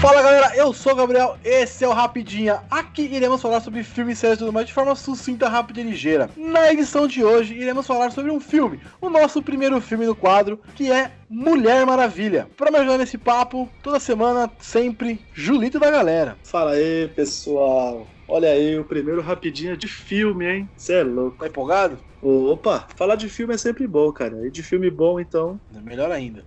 [0.00, 2.62] Fala galera, eu sou o Gabriel, esse é o Rapidinha.
[2.70, 6.30] Aqui iremos falar sobre filmes, séries e tudo mais de forma sucinta, rápida e ligeira.
[6.36, 10.60] Na edição de hoje, iremos falar sobre um filme, o nosso primeiro filme no quadro,
[10.74, 12.48] que é Mulher Maravilha.
[12.56, 16.36] Para me ajudar nesse papo, toda semana, sempre, Julito da galera.
[16.44, 18.06] Fala aí, pessoal.
[18.28, 20.68] Olha aí, o primeiro rapidinho de filme, hein?
[20.76, 21.38] Você é louco.
[21.38, 21.98] Tá empolgado?
[22.20, 24.44] Opa, falar de filme é sempre bom, cara.
[24.44, 25.60] E de filme bom, então.
[25.76, 26.44] É melhor ainda.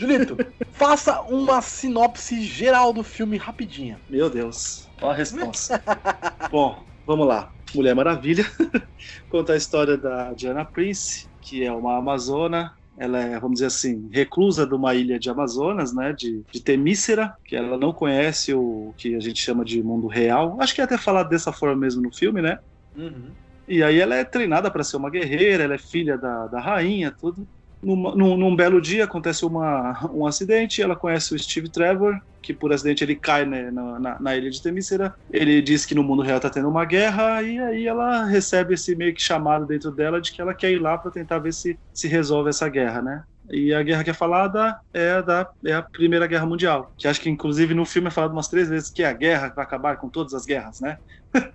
[0.00, 0.34] Julito,
[0.72, 4.00] faça uma sinopse geral do filme rapidinha.
[4.08, 5.82] Meu Deus, olha a resposta.
[6.50, 7.52] bom, vamos lá.
[7.74, 8.50] Mulher Maravilha
[9.28, 14.08] conta a história da Diana Prince, que é uma amazona ela é, vamos dizer assim,
[14.10, 18.92] reclusa de uma ilha de Amazonas, né, de, de Temícera, que ela não conhece o
[18.96, 20.58] que a gente chama de mundo real.
[20.60, 22.58] Acho que é até falado dessa forma mesmo no filme, né?
[22.94, 23.30] Uhum.
[23.66, 27.10] E aí ela é treinada para ser uma guerreira, ela é filha da, da rainha,
[27.10, 27.46] tudo.
[27.82, 32.52] Numa, num, num, belo dia acontece uma, um acidente, ela conhece o Steve Trevor, que
[32.52, 35.14] por acidente ele cai né, na, na, ilha de Temícera.
[35.30, 38.94] Ele diz que no mundo real está tendo uma guerra, e aí ela recebe esse
[38.94, 41.78] meio que chamado dentro dela de que ela quer ir lá para tentar ver se
[41.92, 43.24] se resolve essa guerra, né?
[43.50, 47.08] E a guerra que é falada é a, da, é a Primeira Guerra Mundial, que
[47.08, 49.56] acho que inclusive no filme é falado umas três vezes que é a guerra que
[49.56, 50.98] vai acabar com todas as guerras, né?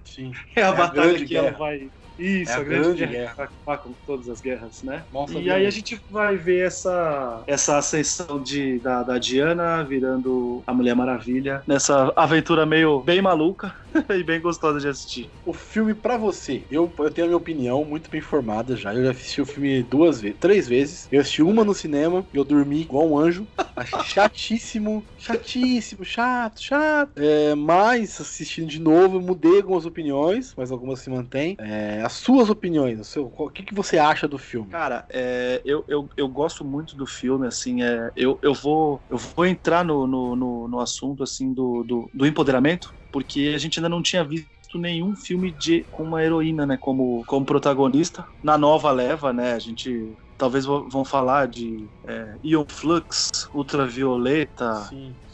[0.04, 0.34] Sim.
[0.56, 1.48] é a é batalha a que guerra.
[1.48, 3.36] ela vai isso, é a, a grande, grande guerra.
[3.36, 3.52] guerra.
[3.66, 5.06] Vai com todas as guerras, né?
[5.12, 10.64] Nossa, e aí a gente vai ver essa, essa ascensão de, da, da Diana virando
[10.68, 13.74] a Mulher Maravilha nessa aventura meio bem maluca
[14.10, 15.32] e bem gostosa de assistir.
[15.44, 18.94] O filme para você, eu, eu tenho a minha opinião muito bem formada já.
[18.94, 21.08] Eu já assisti o filme duas vezes, três vezes.
[21.12, 23.48] Eu assisti uma no cinema, eu dormi igual um anjo.
[23.76, 27.12] Achei chatíssimo, chatíssimo, chato, chato.
[27.18, 31.56] É, mas assistindo de novo, eu mudei algumas opiniões, mas algumas se mantêm.
[31.60, 34.70] É, as suas opiniões, o, seu, o que, que você acha do filme?
[34.70, 39.18] Cara, é, eu, eu, eu gosto muito do filme, assim, é, eu, eu, vou, eu
[39.18, 43.80] vou entrar no, no, no, no assunto, assim, do, do, do empoderamento, porque a gente
[43.80, 48.26] ainda não tinha visto nenhum filme de com uma heroína, né, como, como protagonista.
[48.44, 54.90] Na nova leva, né, a gente talvez vão falar de é, Ion Flux, Ultravioleta,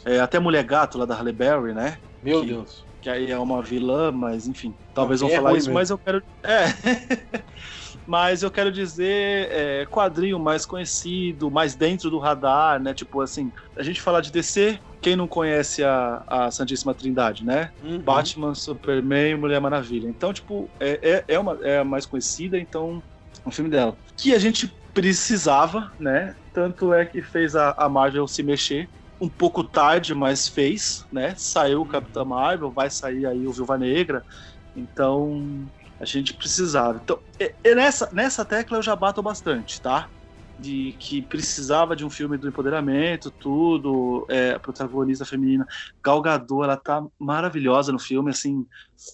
[0.06, 1.98] é, até Mulher Gato lá da Halle Berry, né?
[2.22, 2.86] Meu que, Deus.
[3.02, 5.74] Que aí é uma vilã, mas enfim, talvez vão é falar isso, mesmo.
[5.74, 6.22] mas eu quero.
[6.44, 7.42] É.
[8.06, 12.94] mas eu quero dizer é, quadrinho mais conhecido, mais dentro do radar, né?
[12.94, 17.72] Tipo assim, a gente falar de DC, quem não conhece a, a Santíssima Trindade, né?
[17.82, 17.98] Uhum.
[17.98, 20.08] Batman, Superman Mulher Maravilha.
[20.08, 23.02] Então, tipo, é, é, é, uma, é a mais conhecida, então,
[23.44, 23.96] um filme dela.
[24.16, 26.36] Que a gente precisava, né?
[26.52, 28.88] Tanto é que fez a, a Marvel se mexer
[29.22, 31.32] um pouco tarde, mas fez, né?
[31.38, 34.24] Saiu o Capitão Marvel, vai sair aí o Viúva Negra.
[34.74, 35.64] Então,
[36.00, 37.00] a gente precisava.
[37.00, 40.10] Então, e, e nessa, nessa tecla eu já bato bastante, tá?
[40.58, 45.64] De que precisava de um filme do empoderamento, tudo, é, protagonista feminina.
[46.04, 48.66] Gal Gadot, ela tá maravilhosa no filme, assim,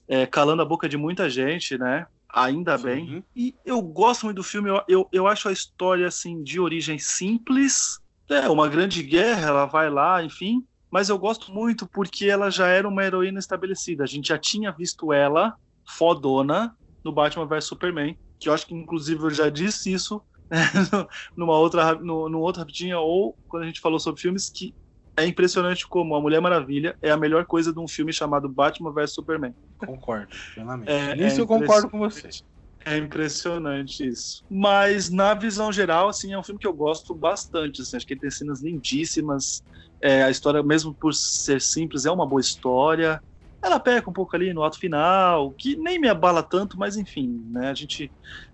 [0.08, 2.06] é, calando a boca de muita gente, né?
[2.32, 2.84] Ainda Sim.
[2.84, 3.24] bem.
[3.36, 6.98] E eu gosto muito do filme, eu, eu, eu acho a história, assim, de origem
[6.98, 10.64] simples, é, uma grande guerra, ela vai lá, enfim.
[10.90, 14.04] Mas eu gosto muito porque ela já era uma heroína estabelecida.
[14.04, 15.54] A gente já tinha visto ela,
[15.86, 16.74] fodona,
[17.04, 18.16] no Batman vs Superman.
[18.38, 20.22] Que eu acho que, inclusive, eu já disse isso
[21.36, 24.74] numa outra, no, no outro rapidinho, ou quando a gente falou sobre filmes, que
[25.16, 28.92] é impressionante como a Mulher Maravilha é a melhor coisa de um filme chamado Batman
[28.92, 29.54] vs Superman.
[29.76, 30.90] Concordo, plenamente.
[30.90, 32.28] É, Nisso é eu concordo com você.
[32.90, 34.42] É impressionante isso.
[34.48, 37.82] Mas na visão geral, assim, é um filme que eu gosto bastante.
[37.82, 39.62] Assim, acho que ele tem cenas lindíssimas.
[40.00, 43.22] É, a história, mesmo por ser simples, é uma boa história.
[43.62, 47.44] Ela peca um pouco ali no ato final, que nem me abala tanto, mas enfim,
[47.50, 47.70] né?
[47.70, 48.10] A gente,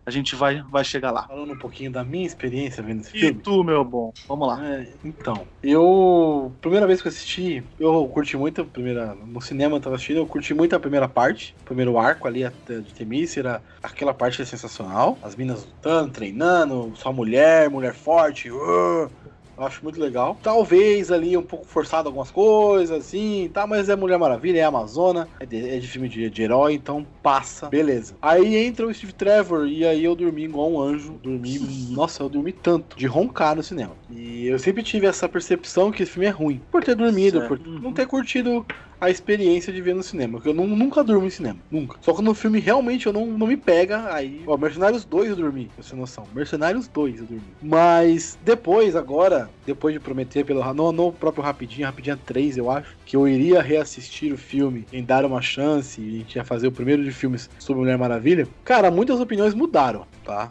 [0.07, 1.27] a gente vai, vai chegar lá.
[1.27, 3.39] Falando um pouquinho da minha experiência vendo esse e filme.
[3.39, 4.13] E tu, meu bom?
[4.27, 4.67] Vamos lá.
[4.67, 6.53] É, então, eu.
[6.61, 9.15] Primeira vez que eu assisti, eu curti muito a primeira.
[9.15, 12.43] No cinema eu tava assistindo, eu curti muito a primeira parte, o primeiro arco ali
[12.67, 13.63] de Temícera.
[13.83, 15.19] Aquela parte é sensacional.
[15.23, 18.51] As minas lutando, treinando, só mulher, mulher forte.
[18.51, 19.11] Uh,
[19.57, 20.39] eu acho muito legal.
[20.43, 23.67] Talvez ali um pouco forçado algumas coisas, assim, tá?
[23.67, 27.07] Mas é Mulher Maravilha, é Amazona, é de, é de filme de, de, herói, então
[27.23, 27.69] passa.
[27.69, 28.15] Beleza.
[28.21, 31.19] Aí entra o Steve Trevor e aí eu dormi igual um anjo.
[31.23, 31.59] Dormi,
[31.91, 33.93] nossa, eu dormi tanto de roncar no cinema.
[34.11, 36.61] E eu sempre tive essa percepção que esse filme é ruim.
[36.71, 37.57] Por ter dormido, certo.
[37.57, 38.67] por não ter curtido
[39.01, 40.39] a experiência de ver no cinema.
[40.39, 41.59] Porque eu não, nunca durmo em cinema.
[41.71, 41.99] Nunca.
[42.01, 44.13] Só que no filme realmente eu não, não me pega.
[44.13, 44.43] Aí.
[44.47, 46.27] Ó, Mercenários 2 eu dormi, pra você noção.
[46.35, 47.45] Mercenários 2 eu dormi.
[47.63, 50.65] Mas depois, agora, depois de prometer pelo.
[50.75, 55.05] No, no próprio Rapidinho, Rapidinho 3, eu acho, que eu iria reassistir o filme em
[55.05, 56.01] dar uma chance.
[56.01, 58.49] E a gente ia fazer o primeiro de filmes sobre Mulher Maravilha.
[58.65, 60.51] Cara, muitas opiniões mudaram, tá?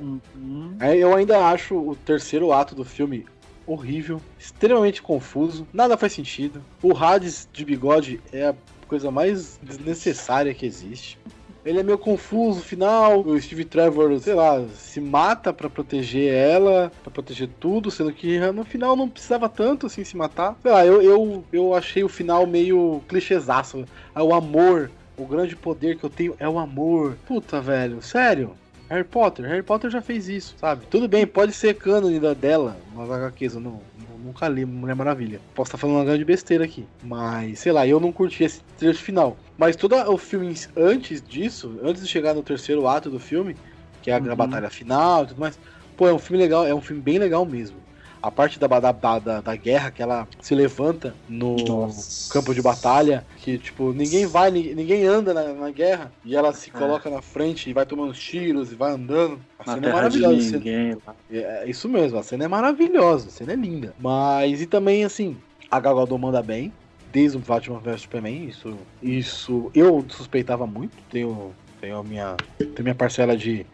[0.00, 0.76] Uhum.
[0.80, 3.26] Eu ainda acho o terceiro ato do filme
[3.66, 6.62] horrível, extremamente confuso, nada faz sentido.
[6.82, 8.54] O Hades de bigode é a
[8.86, 11.18] coisa mais desnecessária que existe.
[11.64, 13.20] Ele é meio confuso final.
[13.20, 18.38] O Steve Trevor, sei lá, se mata para proteger ela, para proteger tudo, sendo que
[18.52, 20.56] no final não precisava tanto assim se matar.
[20.60, 23.86] Sei lá, eu, eu, eu achei o final meio clichêzaço.
[24.14, 27.16] Ah, o amor, o grande poder que eu tenho é o amor.
[27.26, 28.52] Puta, velho, sério.
[28.88, 30.86] Harry Potter, Harry Potter já fez isso, sabe?
[30.90, 33.80] Tudo bem, pode ser cânone dela, mas HQs, eu não,
[34.22, 35.40] nunca li Mulher Maravilha.
[35.54, 39.02] Posso estar falando uma grande besteira aqui, mas sei lá, eu não curti esse trecho
[39.02, 39.36] final.
[39.56, 43.56] Mas todo o filme antes disso, antes de chegar no terceiro ato do filme,
[44.02, 44.36] que é a, uhum.
[44.36, 45.58] batalha final e tudo mais,
[45.96, 47.83] pô, é um filme legal, é um filme bem legal mesmo
[48.24, 52.32] a parte da, da, da, da, guerra que ela se levanta no Nossa.
[52.32, 56.70] campo de batalha, que tipo, ninguém vai, ninguém anda na, na guerra, e ela se
[56.70, 56.72] é.
[56.72, 59.38] coloca na frente e vai tomando tiros e vai andando.
[59.58, 60.56] A na cena é maravilhosa.
[60.56, 60.96] Ninguém,
[61.30, 63.94] é, é, isso mesmo, a cena é maravilhosa, a cena é linda.
[64.00, 65.36] Mas e também assim,
[65.70, 66.72] a Gal Gadot manda bem,
[67.12, 72.84] desde o Batman vs Superman, isso, isso eu suspeitava muito, tenho, tenho a minha, tenho
[72.84, 73.66] minha parcela de,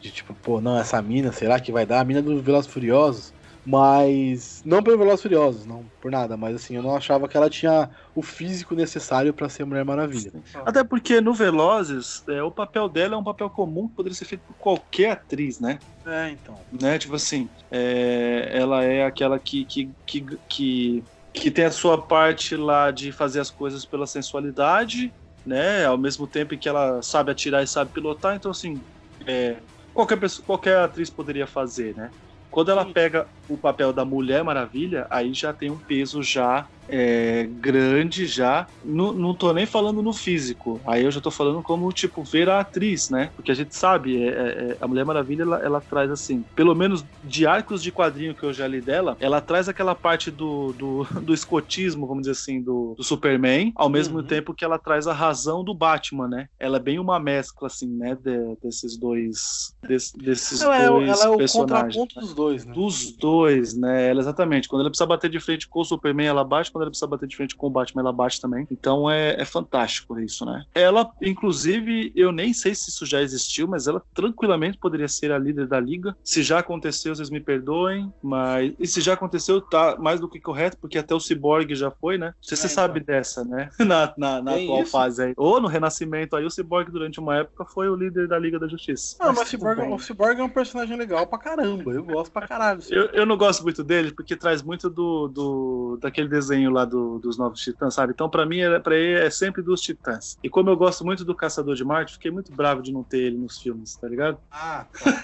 [0.00, 2.00] de tipo, pô, não, essa mina, será que vai dar?
[2.00, 6.76] A mina dos Velozes Furiosos, mas não pelo Velozes Furiosos, não por nada, mas assim,
[6.76, 10.32] eu não achava que ela tinha o físico necessário para ser Mulher Maravilha.
[10.64, 14.24] Até porque no Velozes, é, o papel dela é um papel comum que poderia ser
[14.24, 15.78] feito por qualquer atriz, né?
[16.06, 16.58] É, então.
[16.80, 16.98] Né?
[16.98, 22.56] Tipo assim, é, ela é aquela que, que, que, que, que tem a sua parte
[22.56, 25.12] lá de fazer as coisas pela sensualidade,
[25.44, 25.84] né?
[25.84, 28.80] Ao mesmo tempo que ela sabe atirar e sabe pilotar, então assim,
[29.26, 29.56] é,
[29.92, 32.10] qualquer, pessoa, qualquer atriz poderia fazer, né?
[32.50, 37.48] Quando ela pega o papel da Mulher Maravilha, aí já tem um peso já é,
[37.48, 38.66] grande já.
[38.84, 40.80] Não, não tô nem falando no físico.
[40.86, 43.30] Aí eu já tô falando como, tipo, ver a atriz, né?
[43.36, 46.74] Porque a gente sabe, é, é, é, a Mulher Maravilha, ela, ela, traz, assim, pelo
[46.74, 50.72] menos de arcos de quadrinho que eu já li dela, ela traz aquela parte do,
[50.72, 54.24] do, do escotismo, vamos dizer assim, do, do Superman, ao mesmo uhum.
[54.24, 56.48] tempo que ela traz a razão do Batman, né?
[56.58, 58.16] Ela é bem uma mescla, assim, né?
[58.16, 61.96] De, desses dois, des, desses ela dois é, ela é o personagens.
[61.96, 62.72] contraponto dos dois, né?
[62.72, 64.08] Dos dois, né?
[64.08, 64.68] Ela, exatamente.
[64.68, 66.70] Quando ela precisa bater de frente com o Superman, ela bate.
[66.80, 68.66] Quando ela precisa bater de frente com o Batman, ela bate também.
[68.70, 70.64] Então é, é fantástico isso, né?
[70.74, 75.38] Ela, inclusive, eu nem sei se isso já existiu, mas ela tranquilamente poderia ser a
[75.38, 76.16] líder da liga.
[76.24, 78.72] Se já aconteceu, vocês me perdoem, mas.
[78.78, 82.16] E se já aconteceu, tá mais do que correto, porque até o Cyborg já foi,
[82.16, 82.32] né?
[82.40, 82.74] Você, é, você então.
[82.74, 83.68] sabe dessa, né?
[83.78, 84.90] na na, na atual isso?
[84.90, 85.34] fase aí.
[85.36, 88.68] Ou no Renascimento aí, o Cyborg, durante uma época, foi o líder da Liga da
[88.68, 89.16] Justiça.
[89.20, 91.92] Não, mas, mas Cyborg, o Cyborg é um personagem legal pra caramba.
[91.92, 92.80] Eu gosto pra caralho.
[92.88, 97.18] Eu, eu não gosto muito dele, porque traz muito do, do daquele desenho lá do
[97.18, 98.12] dos Novos Titãs, sabe?
[98.12, 100.36] Então, para mim, para ele é sempre dos Titãs.
[100.42, 103.18] E como eu gosto muito do Caçador de Marte, fiquei muito bravo de não ter
[103.18, 104.38] ele nos filmes, tá ligado?
[104.50, 105.22] Ah, tá.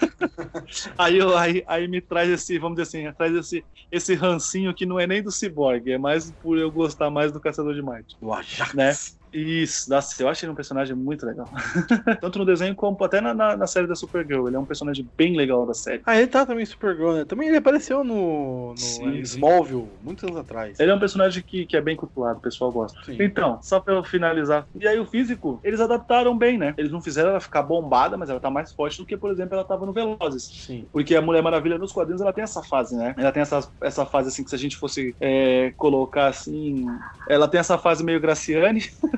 [0.97, 4.85] aí, eu, aí, aí me traz esse, vamos dizer assim, traz esse, esse rancinho que
[4.85, 8.15] não é nem do Cyborg, é mais por eu gostar mais do Caçador de Marte.
[8.21, 8.73] O Ajax.
[8.73, 8.93] Né?
[9.33, 11.47] Isso, nossa, eu acho ele um personagem muito legal.
[12.21, 14.47] Tanto no desenho como até na, na, na, série da Supergirl.
[14.47, 16.01] Ele é um personagem bem legal da série.
[16.05, 17.25] Ah, ele tá também em Supergirl, né?
[17.25, 19.89] Também ele apareceu no, no sim, Smallville, sim.
[20.03, 20.79] muitos anos atrás.
[20.79, 22.99] Ele é um personagem que, que é bem cultuado, o pessoal gosta.
[23.03, 23.17] Sim.
[23.19, 24.67] Então, só pra eu finalizar.
[24.79, 26.73] E aí o físico, eles adaptaram bem, né?
[26.77, 29.55] Eles não fizeram ela ficar bombada, mas ela tá mais forte do que, por exemplo,
[29.55, 30.43] ela tava no Velozes.
[30.43, 30.85] Sim.
[30.91, 33.13] Porque a Mulher Maravilha nos quadrinhos, ela tem essa fase, né?
[33.17, 36.85] Ela tem essa, essa fase, assim, que se a gente fosse é, colocar, assim...
[37.29, 38.83] Ela tem essa fase meio Graciane.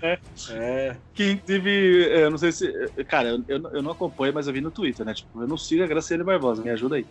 [0.00, 0.18] né?
[0.50, 0.96] É.
[1.14, 2.72] Que inclusive, eu é, não sei se.
[3.06, 5.14] Cara, eu, eu não acompanho, mas eu vi no Twitter, né?
[5.14, 7.06] Tipo, eu não sigo a Graciane Barbosa, me ajuda aí.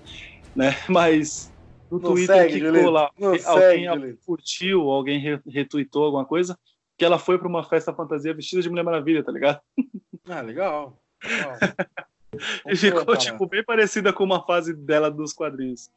[0.56, 0.76] Né?
[0.90, 1.52] Mas
[1.90, 3.12] no não Twitter segue, ficou lá.
[3.18, 6.58] Não alguém segue, curtiu, alguém retweetou alguma coisa,
[6.98, 9.60] que ela foi pra uma festa fantasia vestida de Mulher Maravilha, tá ligado?
[10.28, 11.00] Ah, legal.
[11.24, 11.58] legal.
[12.68, 15.90] e ficou, tipo, bem parecida com uma fase dela dos quadrinhos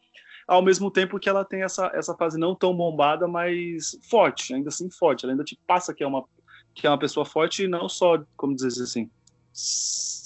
[0.51, 4.69] ao mesmo tempo que ela tem essa, essa fase não tão bombada, mas forte, ainda
[4.69, 5.25] assim forte.
[5.25, 6.25] Ela ainda te passa que é uma,
[6.75, 9.09] que é uma pessoa forte e não só, como dizer assim,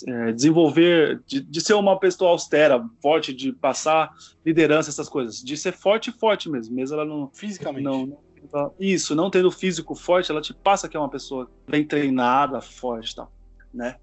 [0.09, 4.11] é, desenvolver, de, de, ser uma pessoa austera, forte, de passar
[4.47, 7.31] liderança, essas coisas, de ser forte forte mesmo, mesmo ela não.
[7.35, 7.85] Fisicamente.
[7.85, 8.19] Não,
[8.51, 12.63] não, isso, não tendo físico forte, ela te passa que é uma pessoa bem treinada,
[12.63, 13.31] forte e tal,
[13.75, 13.97] né?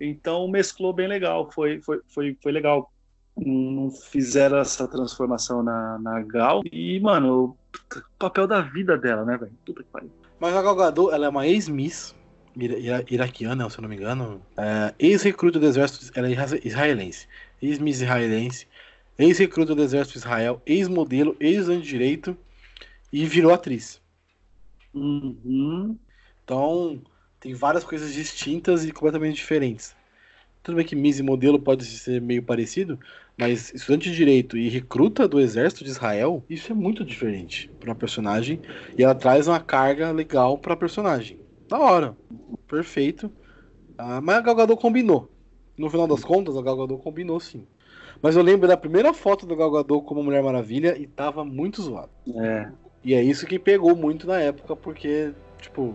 [0.00, 2.92] Então mesclou bem legal, foi, foi, foi, foi legal
[3.36, 6.62] não fizeram essa transformação na, na Gal.
[6.70, 9.52] E, mano, o papel da vida dela, né, velho?
[9.64, 10.10] Puta que pariu.
[10.38, 12.14] Mas a Gal Gadot, ela é uma ex-miss
[12.56, 14.40] ira iraquiana, se eu não me engano.
[14.56, 16.32] É, ex-recruta do exército, ela é
[16.64, 17.26] israelense.
[17.60, 18.66] Ex-miss israelense.
[19.18, 20.62] Ex-recruta do exército de Israel.
[20.64, 22.36] Ex-modelo, ex-direito.
[23.12, 24.00] E virou atriz.
[24.92, 25.96] Uhum.
[26.44, 27.00] Então,
[27.40, 29.94] tem várias coisas distintas e completamente diferentes.
[30.62, 32.98] Tudo bem que Miss e modelo pode ser meio parecido,
[33.36, 37.94] mas estudante de direito e recruta do exército de Israel, isso é muito diferente para
[37.94, 38.60] personagem
[38.96, 41.38] e ela traz uma carga legal para personagem.
[41.68, 42.16] Da hora,
[42.68, 43.30] perfeito.
[43.98, 45.30] Ah, mas a Gal Gadot combinou.
[45.76, 47.66] No final das contas, a Gal Gadot combinou sim.
[48.22, 51.82] Mas eu lembro da primeira foto do Gal Gadot como Mulher Maravilha e tava muito
[51.82, 52.10] zoado.
[52.36, 52.70] É.
[53.02, 55.94] E é isso que pegou muito na época, porque, tipo,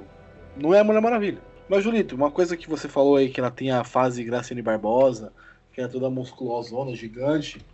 [0.55, 1.41] não é a Mulher Maravilha.
[1.67, 5.31] Mas, Julito, uma coisa que você falou aí, que ela tem a fase Graciane Barbosa,
[5.79, 7.65] que é toda musculosona, gigante.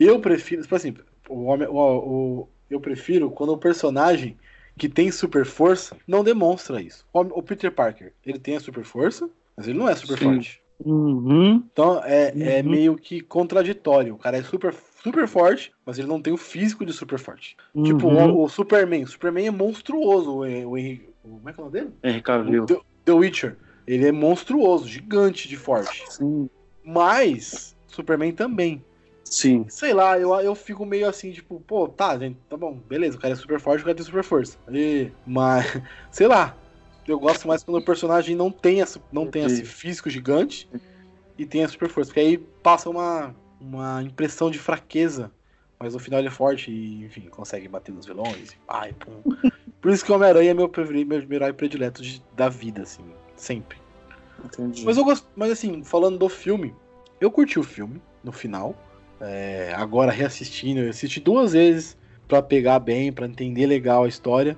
[0.00, 0.94] Eu prefiro, tipo assim,
[1.28, 4.38] o, homem, o, o, eu prefiro quando o personagem
[4.78, 7.04] que tem super força não demonstra isso.
[7.12, 10.24] O, o Peter Parker, ele tem a super força, mas ele não é super Sim.
[10.24, 10.62] forte.
[10.84, 11.62] Uhum.
[11.70, 12.42] Então é, é uhum.
[12.44, 14.14] é meio que contraditório.
[14.14, 17.58] O cara é super, super forte, mas ele não tem o físico de super forte.
[17.74, 17.82] Uhum.
[17.84, 19.04] Tipo, o, o, Superman.
[19.04, 20.30] O Superman é monstruoso.
[20.30, 21.90] O, o, o, como é que é o nome dele?
[22.02, 22.64] Henry Cavill.
[22.64, 23.58] The, The Witcher.
[23.86, 26.04] Ele é monstruoso, gigante de forte.
[26.10, 26.48] Sim.
[26.84, 28.84] Mas Superman também.
[29.24, 29.64] Sim.
[29.68, 33.20] Sei lá, eu, eu fico meio assim, tipo, pô, tá, gente, tá bom, beleza, o
[33.20, 34.58] cara é super forte, o cara tem super força.
[34.70, 35.64] E, mas,
[36.10, 36.56] sei lá,
[37.06, 40.68] eu gosto mais quando o personagem não tem, essa, não tem esse físico gigante
[41.38, 45.32] e tem a super força, porque aí passa uma, uma impressão de fraqueza,
[45.78, 48.54] mas no final ele é forte e, enfim, consegue bater nos vilões.
[48.68, 49.22] Ai, pum.
[49.80, 53.02] Por isso que o Homem-Aranha é meu, meu, meu herói predileto de, da vida, assim,
[53.34, 53.81] sempre.
[54.44, 54.84] Entendi.
[54.84, 55.04] Mas eu
[55.36, 56.74] mas assim, falando do filme,
[57.20, 58.74] eu curti o filme no final.
[59.20, 61.96] É, agora reassistindo, eu assisti duas vezes
[62.26, 64.56] para pegar bem, para entender legal a história.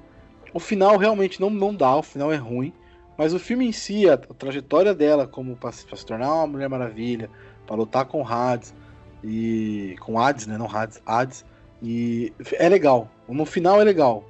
[0.53, 2.73] O final realmente não, não dá, o final é ruim.
[3.17, 7.31] Mas o filme em si, a, trajetória dela como para se tornar uma Mulher Maravilha,
[7.67, 8.75] para lutar com Hades
[9.23, 11.45] e com Hades, né, não Hades, Hades,
[11.83, 13.09] e é legal.
[13.29, 14.25] No final é legal.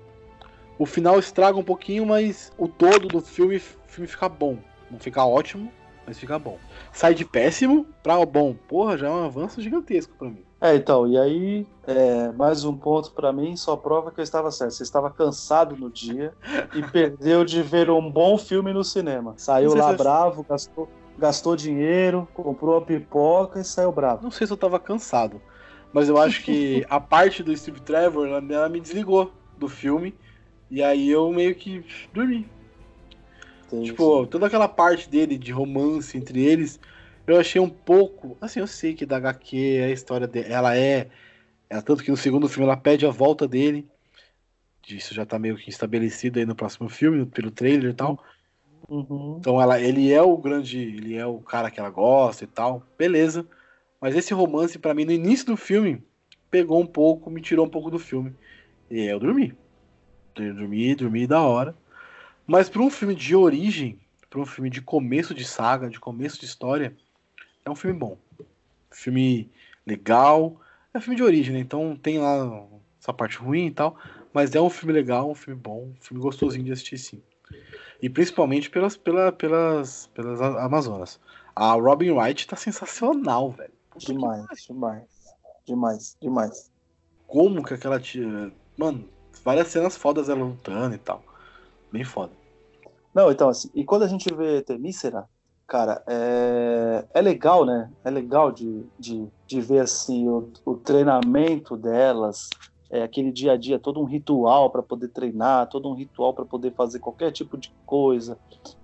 [0.78, 4.58] O final estraga um pouquinho, mas o todo do filme, filme fica bom.
[4.94, 5.72] Não fica ótimo,
[6.06, 6.56] mas fica bom.
[6.92, 8.54] Sai de péssimo pra bom.
[8.68, 10.44] Porra, já é um avanço gigantesco para mim.
[10.60, 14.52] É, então, e aí, é, mais um ponto para mim, só prova que eu estava
[14.52, 14.70] certo.
[14.70, 16.32] Você estava cansado no dia
[16.72, 19.34] e perdeu de ver um bom filme no cinema.
[19.36, 24.22] Saiu lá se bravo, gastou, gastou dinheiro, comprou a pipoca e saiu bravo.
[24.22, 25.42] Não sei se eu estava cansado,
[25.92, 30.14] mas eu acho que a parte do Steve Trevor, ela, ela me desligou do filme
[30.70, 32.48] e aí eu meio que dormi.
[33.82, 36.78] Tipo, toda aquela parte dele de romance entre eles
[37.26, 38.36] eu achei um pouco.
[38.40, 41.08] Assim, eu sei que da HQ a história dela ela é.
[41.68, 43.86] Ela, tanto que no segundo filme ela pede a volta dele.
[44.86, 48.22] Isso já tá meio que estabelecido aí no próximo filme, pelo trailer e tal.
[48.86, 49.38] Uhum.
[49.40, 50.78] Então ela, ele é o grande.
[50.78, 52.82] Ele é o cara que ela gosta e tal.
[52.98, 53.46] Beleza.
[53.98, 56.02] Mas esse romance, para mim, no início do filme,
[56.50, 58.34] pegou um pouco, me tirou um pouco do filme.
[58.90, 59.54] E aí eu dormi.
[60.36, 61.74] Eu dormi, dormi da hora.
[62.46, 63.98] Mas para um filme de origem,
[64.28, 66.94] para um filme de começo de saga, de começo de história,
[67.64, 68.18] é um filme bom.
[68.90, 69.50] Filme
[69.86, 70.60] legal.
[70.92, 71.60] É um filme de origem, né?
[71.60, 72.66] Então tem lá
[73.00, 73.96] essa parte ruim e tal.
[74.32, 77.22] Mas é um filme legal, um filme bom, um filme gostosinho de assistir, sim.
[78.02, 81.20] E principalmente pelas, pela, pelas, pelas Amazonas.
[81.54, 83.72] A Robin Wright tá sensacional, velho.
[83.96, 85.04] Demais, demais.
[85.64, 86.70] Demais, demais.
[87.26, 88.52] Como que aquela tia.
[88.76, 89.08] Mano,
[89.44, 91.24] várias cenas fodas ela lutando e tal.
[91.94, 92.32] Bem foda.
[93.14, 95.26] Não, então, assim, e quando a gente vê Temícera,
[95.64, 97.88] cara, é, é legal, né?
[98.02, 102.50] É legal de, de, de ver assim o, o treinamento delas,
[102.90, 106.44] é, aquele dia a dia, todo um ritual para poder treinar, todo um ritual para
[106.44, 108.36] poder fazer qualquer tipo de coisa,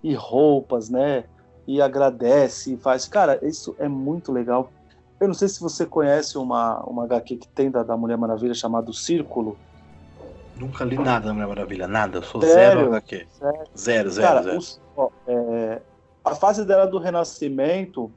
[0.05, 1.25] e roupas, né?
[1.67, 3.09] E agradece, e faz.
[3.09, 4.71] Cara, isso é muito legal.
[5.19, 8.55] Eu não sei se você conhece uma, uma HQ que tem da, da Mulher Maravilha
[8.55, 9.59] chamada Círculo.
[10.61, 12.19] Nunca li nada da Mulher Maravilha, nada.
[12.19, 12.81] Eu sou sério?
[12.81, 13.27] zero HQ.
[13.31, 14.29] Sério, zero, zero.
[14.29, 14.59] Cara, zero.
[14.59, 15.81] Os, ó, é,
[16.23, 18.13] a fase dela do Renascimento,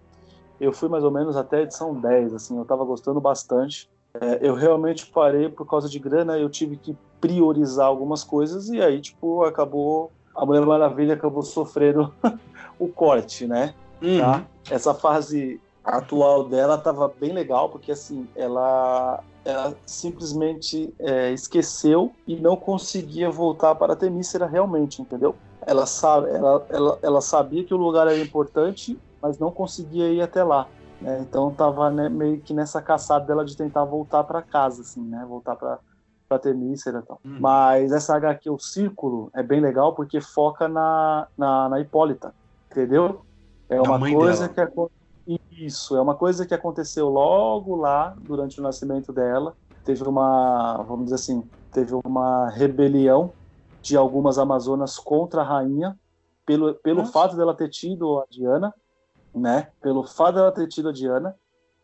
[0.60, 3.90] eu fui mais ou menos até a edição 10, assim, eu tava gostando bastante.
[4.20, 8.82] É, eu realmente parei por causa de grana, eu tive que priorizar algumas coisas e
[8.82, 10.12] aí, tipo, acabou.
[10.36, 12.14] A Mulher Maravilha acabou sofrendo
[12.78, 13.74] o corte, né?
[14.02, 14.20] Uhum.
[14.20, 14.44] Tá?
[14.70, 22.36] Essa fase atual dela tava bem legal, porque assim, ela, ela simplesmente é, esqueceu e
[22.36, 25.36] não conseguia voltar para Temícera realmente, entendeu?
[25.66, 30.22] ela, sabe, ela, ela, ela sabia que o lugar era importante, mas não conseguia ir
[30.22, 30.68] até lá.
[31.02, 31.20] Né?
[31.22, 35.26] Então tava né, meio que nessa caçada dela de tentar voltar para casa, assim, né?
[35.28, 35.80] Voltar para
[36.28, 37.20] para Temícera e tal.
[37.26, 37.38] Hum.
[37.40, 42.34] Mas essa HQ, o Círculo, é bem legal porque foca na, na, na Hipólita,
[42.72, 43.22] entendeu?
[43.68, 44.54] É uma coisa dela.
[44.54, 44.62] que
[45.52, 49.56] isso é uma coisa que aconteceu logo lá durante o nascimento dela.
[49.86, 53.32] Teve uma, vamos dizer assim, teve uma rebelião
[53.82, 55.98] de algumas Amazonas contra a rainha,
[56.46, 58.74] pelo, pelo fato dela ter tido a Diana,
[59.34, 59.70] né?
[59.82, 61.36] Pelo fato dela ter tido a Diana.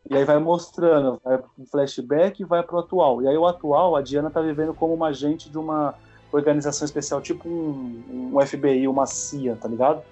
[0.08, 3.22] E aí vai mostrando, vai pro flashback e vai pro atual.
[3.22, 5.94] E aí o atual, a Diana tá vivendo como uma agente de uma
[6.32, 10.02] organização especial, tipo um, um FBI, uma CIA, tá ligado?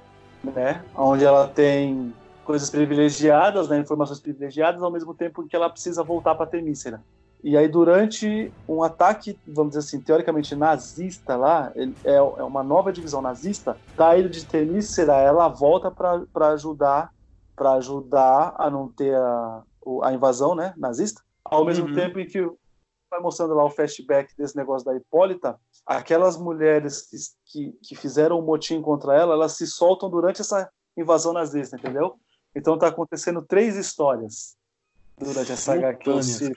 [0.45, 0.85] Né?
[0.95, 2.13] Onde ela tem
[2.49, 7.05] coisas privilegiadas, né, informações privilegiadas, ao mesmo tempo que ela precisa voltar para Temícera.
[7.45, 12.91] E aí, durante um ataque, vamos dizer assim, teoricamente nazista lá, é, é uma nova
[12.91, 17.13] divisão nazista, da ilha de Temícera, ela volta para ajudar
[17.55, 19.63] para ajudar a não ter a,
[20.05, 21.95] a invasão né, nazista, ao mesmo uhum.
[21.95, 22.41] tempo em que
[23.11, 27.09] vai mostrando lá o flashback desse negócio da Hipólita, aquelas mulheres
[27.45, 31.77] que, que, fizeram o um motim contra ela, elas se soltam durante essa invasão nazista,
[31.77, 32.17] entendeu?
[32.55, 34.57] Então tá acontecendo três histórias
[35.19, 36.05] durante essa HQ.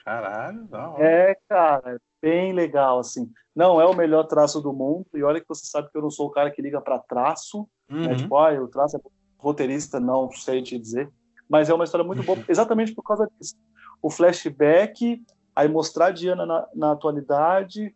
[0.04, 0.96] Caralho, não.
[0.98, 3.30] É, cara, é bem legal, assim.
[3.54, 6.10] Não é o melhor traço do mundo, e olha que você sabe que eu não
[6.10, 8.02] sou o cara que liga para traço, né?
[8.02, 8.08] uhum.
[8.08, 8.14] né?
[8.16, 9.00] Tipo, ah, o traço é
[9.38, 11.10] roteirista, não sei te dizer.
[11.48, 13.56] Mas é uma história muito boa, exatamente por causa disso.
[14.00, 15.22] O flashback,
[15.54, 17.94] aí mostrar a Diana na, na atualidade,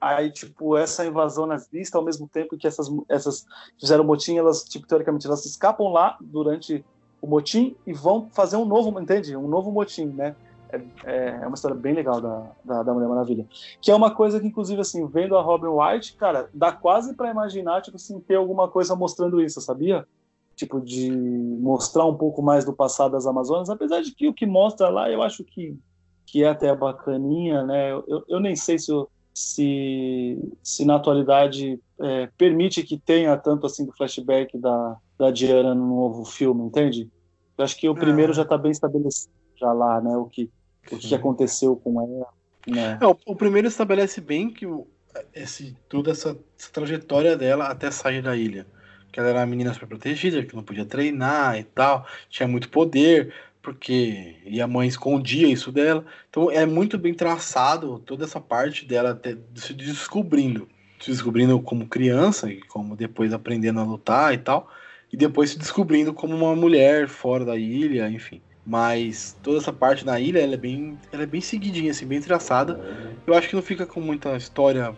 [0.00, 3.44] aí, tipo, essa invasão nazista, ao mesmo tempo que essas, essas
[3.78, 6.84] fizeram motim, elas, tipo, teoricamente, elas escapam lá durante
[7.20, 9.36] o motim e vão fazer um novo, entende?
[9.36, 10.34] Um novo motim, né?
[10.70, 13.46] É, é, é uma história bem legal da, da, da, Mulher Maravilha.
[13.80, 17.30] Que é uma coisa que, inclusive, assim, vendo a Robin White, cara, dá quase para
[17.30, 20.06] imaginar, tipo assim, ter alguma coisa mostrando isso, sabia?
[20.54, 24.46] Tipo, de mostrar um pouco mais do passado das Amazonas, apesar de que o que
[24.46, 25.78] mostra lá, eu acho que,
[26.24, 27.92] que é até bacaninha, né?
[27.92, 33.66] Eu, eu nem sei se, eu, se, se na atualidade é, permite que tenha tanto
[33.66, 37.10] assim do flashback da, da Diana no novo filme, entende?
[37.58, 38.34] Eu acho que o primeiro é.
[38.34, 40.16] já está bem estabelecido já lá, né?
[40.16, 40.50] O que,
[40.90, 42.28] o que aconteceu com ela.
[42.66, 42.98] Né?
[42.98, 44.86] É, o, o, primeiro estabelece bem que o,
[45.34, 48.66] esse, toda essa, essa, trajetória dela até sair da ilha.
[49.12, 52.70] Que ela era uma menina super protegida, que não podia treinar e tal, tinha muito
[52.70, 53.34] poder,
[53.66, 56.04] porque e a mãe escondia isso dela.
[56.30, 60.68] Então é muito bem traçado toda essa parte dela até se descobrindo.
[61.00, 64.70] Se descobrindo como criança e como depois aprendendo a lutar e tal
[65.12, 68.40] e depois se descobrindo como uma mulher fora da ilha, enfim.
[68.64, 72.20] Mas toda essa parte na ilha ela é bem, ela é bem seguidinha, assim, bem
[72.20, 72.80] traçada.
[73.26, 74.94] Eu acho que não fica com muita história.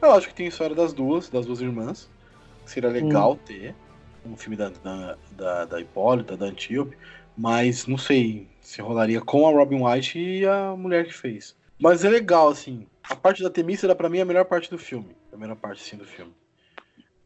[0.00, 2.08] Eu acho que tem a história das duas, das duas irmãs.
[2.64, 3.38] Seria legal hum.
[3.44, 3.74] ter
[4.24, 6.96] um filme da, da, da, da Hipólita, da Antíope,
[7.36, 11.56] mas não sei se rolaria com a Robin White e a mulher que fez.
[11.78, 12.86] Mas é legal, assim.
[13.08, 15.14] A parte da Temícera, para mim, é a melhor parte do filme.
[15.26, 16.32] A primeira parte, sim, do filme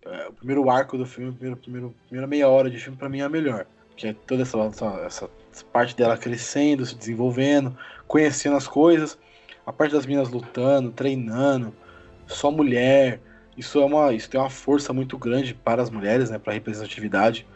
[0.05, 3.09] é, o primeiro arco do filme, a primeira, primeira, primeira meia hora de filme, para
[3.09, 3.67] mim é a melhor.
[3.97, 9.19] Que é toda essa, essa, essa, parte dela crescendo, se desenvolvendo, conhecendo as coisas.
[9.67, 11.75] A parte das minas lutando, treinando,
[12.27, 13.21] só mulher.
[13.57, 17.47] Isso é uma, isso tem uma força muito grande para as mulheres, né, para representatividade.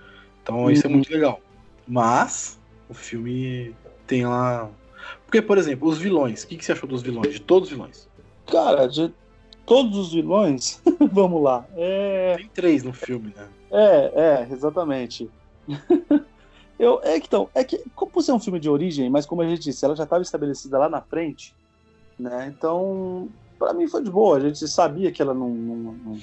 [0.43, 1.41] Então isso é muito legal.
[1.87, 3.75] Mas o filme
[4.07, 4.71] tem lá,
[5.25, 6.43] porque por exemplo, os vilões.
[6.43, 7.33] O que, que você achou dos vilões?
[7.33, 8.09] De todos os vilões?
[8.47, 9.13] Cara, de
[9.67, 10.81] todos os vilões,
[11.13, 11.67] vamos lá.
[11.77, 12.37] É...
[12.37, 13.49] Tem três no filme, né?
[13.71, 15.31] É, é, exatamente.
[16.79, 19.43] Eu, é que então, é que, como ser é um filme de origem, mas como
[19.43, 21.55] a gente disse, ela já estava estabelecida lá na frente,
[22.19, 22.53] né?
[22.55, 24.37] Então, para mim foi de boa.
[24.37, 26.19] A gente sabia que ela não, não, não,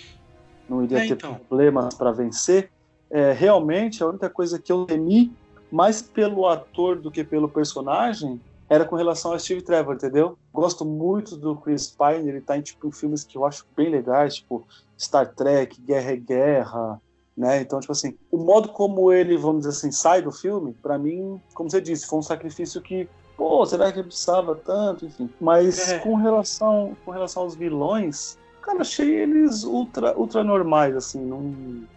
[0.68, 1.36] não iria é, ter então.
[1.36, 2.70] problemas para vencer.
[3.10, 5.34] É, realmente, a única coisa que eu temi,
[5.72, 10.38] mais pelo ator do que pelo personagem, era com relação a Steve Trevor, entendeu?
[10.54, 14.36] Gosto muito do Chris Pine, ele tá em tipo filmes que eu acho bem legais,
[14.36, 14.66] tipo
[14.98, 17.02] Star Trek, Guerra é Guerra,
[17.36, 17.60] né?
[17.60, 21.42] Então, tipo assim, o modo como ele, vamos dizer assim, sai do filme, para mim,
[21.54, 25.30] como você disse, foi um sacrifício que, pô, será que ele precisava tanto, enfim.
[25.40, 26.00] Mas é.
[26.00, 31.54] com relação com relação aos vilões, cara, achei eles ultra, ultra normais, assim, não,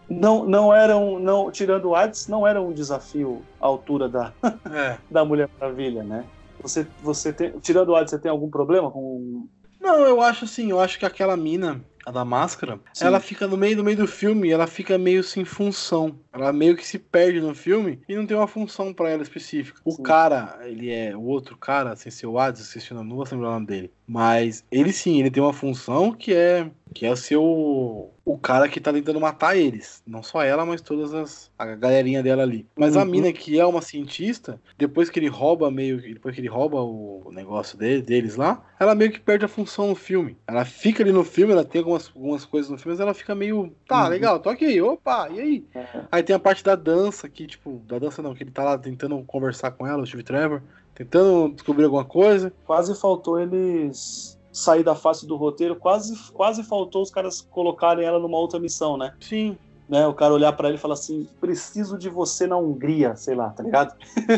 [0.08, 4.32] não, não eram, não, tirando o Hades, não era um desafio à altura da,
[4.72, 4.98] é.
[5.10, 6.24] da Mulher Maravilha, né?
[6.60, 9.46] Você, você tem, tirando o Hades, você tem algum problema com.
[9.80, 13.06] Não, eu acho assim, eu acho que aquela mina, a da máscara, Sim.
[13.06, 16.18] ela fica no meio, no meio do filme, ela fica meio sem função.
[16.32, 19.80] Ela meio que se perde no filme e não tem uma função para ela específica.
[19.84, 20.02] O Sim.
[20.02, 23.52] cara, ele é o outro cara, sem ser o Hades, assistindo, não vou lembrar o
[23.52, 23.92] nome dele.
[24.06, 28.68] Mas ele sim, ele tem uma função que é que é ser o, o cara
[28.68, 30.02] que tá tentando matar eles.
[30.06, 32.66] Não só ela, mas todas as a galerinha dela ali.
[32.74, 33.02] Mas uhum.
[33.02, 36.80] a mina que é uma cientista, depois que ele rouba meio depois que ele rouba
[36.80, 40.36] o negócio dele, deles lá, ela meio que perde a função no filme.
[40.46, 43.34] Ela fica ali no filme, ela tem algumas, algumas coisas no filme, mas ela fica
[43.34, 44.08] meio, tá, uhum.
[44.08, 45.64] legal, tô aqui, opa, e aí?
[45.74, 46.04] Uhum.
[46.10, 48.78] Aí tem a parte da dança, que, tipo, da dança não, que ele tá lá
[48.78, 50.62] tentando conversar com ela, o Steve Trevor,
[50.94, 52.52] tentando descobrir alguma coisa.
[52.64, 58.20] Quase faltou eles sair da face do roteiro, quase, quase faltou os caras colocarem ela
[58.20, 59.12] numa outra missão, né?
[59.18, 59.58] Sim.
[59.88, 60.06] né?
[60.06, 63.50] O cara olhar para ele e falar assim: preciso de você na Hungria, sei lá,
[63.50, 63.92] tá ligado?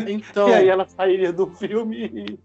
[0.09, 0.49] Então.
[0.49, 2.39] e aí ela sairia do filme e,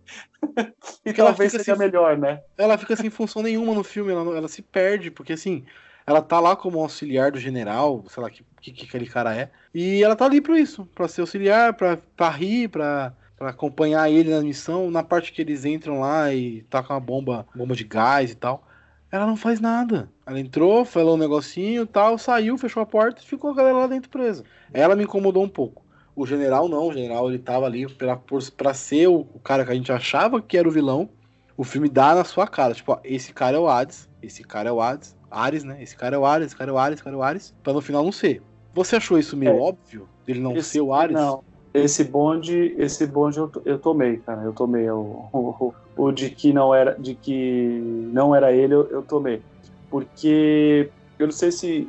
[1.06, 2.42] e talvez seria assim, melhor, né?
[2.58, 5.64] Ela fica sem função nenhuma no filme, ela, ela se perde, porque assim.
[6.04, 9.48] Ela tá lá como auxiliar do general, sei lá que, que, que aquele cara é.
[9.72, 14.10] E ela tá ali pra isso, pra ser auxiliar, pra, pra rir, pra, pra acompanhar
[14.10, 14.90] ele na missão.
[14.90, 18.66] Na parte que eles entram lá e tacam uma bomba, bomba de gás e tal.
[19.10, 20.10] Ela não faz nada.
[20.26, 23.86] Ela entrou, falou um negocinho tal, saiu, fechou a porta e ficou a galera lá
[23.86, 24.42] dentro presa.
[24.72, 25.84] Ela me incomodou um pouco.
[26.16, 28.18] O general não, o general ele tava ali pra,
[28.56, 31.10] pra ser o, o cara que a gente achava que era o vilão.
[31.56, 34.70] O filme dá na sua cara, tipo, ó, esse cara é o Hades, esse cara
[34.70, 35.82] é o Hades, Ares, né?
[35.82, 37.54] Esse cara é o Ares, esse cara é o Ares, esse cara é o Ares,
[37.62, 38.42] pra no final não ser.
[38.74, 39.60] Você achou isso meio é.
[39.60, 40.08] óbvio?
[40.26, 41.14] Dele não esse, ser o Ares?
[41.14, 41.42] Não.
[41.74, 44.42] Esse bonde, esse bonde eu, eu tomei, cara.
[44.42, 47.80] Eu tomei o, o, o, de que não era, de que
[48.12, 49.42] não era ele, eu, eu tomei,
[49.90, 51.88] porque eu não sei se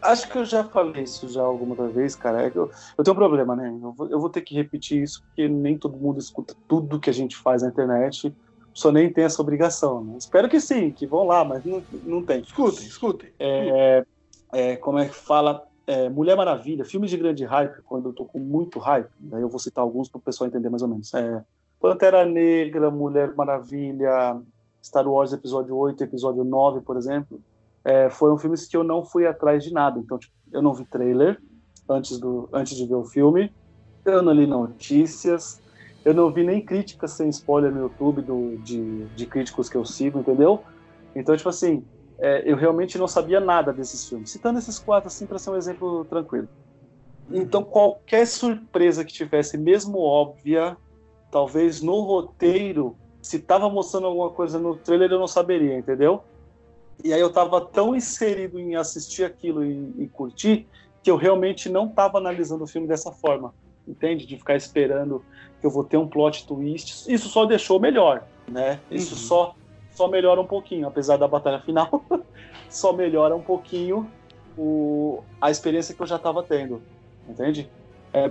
[0.00, 2.46] Acho que eu já falei isso já alguma vez, cara.
[2.46, 3.68] É eu, eu tenho um problema, né?
[3.82, 7.10] Eu vou, eu vou, ter que repetir isso, porque nem todo mundo escuta tudo que
[7.10, 8.32] a gente faz na internet.
[8.72, 10.04] Só nem tem essa obrigação.
[10.04, 10.16] Né?
[10.18, 12.42] Espero que sim, que vão lá, mas não, não tem.
[12.42, 13.30] Escutem, escutem.
[13.40, 14.04] É,
[14.52, 15.66] é, como é que fala?
[15.86, 19.48] É, Mulher Maravilha, filmes de grande hype, quando eu tô com muito hype, daí eu
[19.48, 21.14] vou citar alguns para o pessoal entender mais ou menos.
[21.14, 21.44] É,
[21.80, 24.40] Pantera Negra, Mulher Maravilha,
[24.82, 27.40] Star Wars Episódio 8, Episódio 9, por exemplo,
[27.84, 30.00] é, foram filmes que eu não fui atrás de nada.
[30.00, 31.40] Então, tipo, eu não vi trailer
[31.88, 33.52] antes, do, antes de ver o filme,
[34.04, 35.60] eu não li notícias,
[36.04, 39.84] eu não vi nem críticas sem spoiler no YouTube do, de, de críticos que eu
[39.84, 40.62] sigo, entendeu?
[41.14, 41.84] Então, tipo assim,
[42.18, 44.30] é, eu realmente não sabia nada desses filmes.
[44.30, 46.48] Citando esses quatro, assim, para ser um exemplo tranquilo.
[47.30, 50.76] Então, qualquer surpresa que tivesse, mesmo óbvia,
[51.30, 56.22] talvez no roteiro, se tava mostrando alguma coisa no trailer, eu não saberia, entendeu?
[57.02, 60.66] E aí eu tava tão inserido em assistir aquilo e, e curtir,
[61.02, 63.52] que eu realmente não tava analisando o filme dessa forma,
[63.86, 64.24] entende?
[64.24, 65.22] De ficar esperando
[65.60, 67.12] que eu vou ter um plot twist.
[67.12, 68.80] Isso só deixou melhor, né?
[68.90, 69.20] Isso uhum.
[69.20, 69.54] só
[69.96, 72.04] só melhora um pouquinho, apesar da batalha final,
[72.68, 74.08] só melhora um pouquinho
[74.56, 76.82] o, a experiência que eu já estava tendo,
[77.26, 77.70] entende?
[78.12, 78.28] É,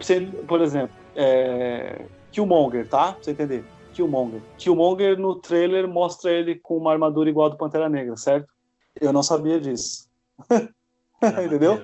[0.47, 3.13] por exemplo, é, Killmonger, tá?
[3.13, 3.65] Pra você entender.
[3.93, 4.41] Killmonger.
[4.57, 8.47] Killmonger no trailer mostra ele com uma armadura igual a do Pantera Negra, certo?
[8.99, 10.07] Eu não sabia disso.
[11.45, 11.83] Entendeu?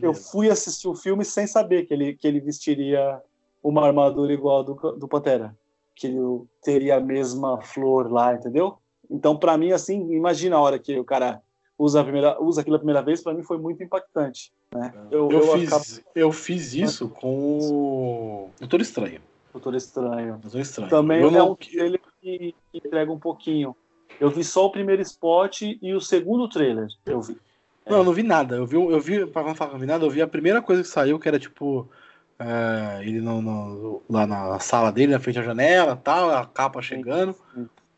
[0.00, 3.20] Eu fui assistir o filme sem saber que ele, que ele vestiria
[3.62, 5.56] uma armadura igual a do, do Pantera.
[5.94, 8.78] Que ele teria a mesma flor lá, entendeu?
[9.10, 11.42] Então, para mim, assim, imagina a hora que o cara
[11.76, 14.52] usa, a primeira, usa aquilo a primeira vez, para mim foi muito impactante.
[14.72, 14.92] Né?
[14.94, 15.14] É.
[15.14, 15.84] Eu, eu, eu, fiz, acabo...
[16.14, 19.20] eu fiz isso com o Doutor Estranho.
[19.52, 20.38] Doutor Estranho.
[20.38, 20.90] Doutor Estranho.
[20.90, 23.74] Também eu é um trailer que, entrega um pouquinho.
[24.20, 26.86] Eu vi só o primeiro spot e o segundo trailer.
[27.06, 27.36] Eu vi.
[27.86, 28.56] Não, eu não vi nada.
[28.56, 30.82] Eu vi, eu vi, pra não falar eu vi nada, eu vi a primeira coisa
[30.82, 31.88] que saiu, que era tipo.
[32.38, 36.80] É, ele no, no, lá na sala dele, na frente da janela, tal, a capa
[36.80, 37.34] chegando.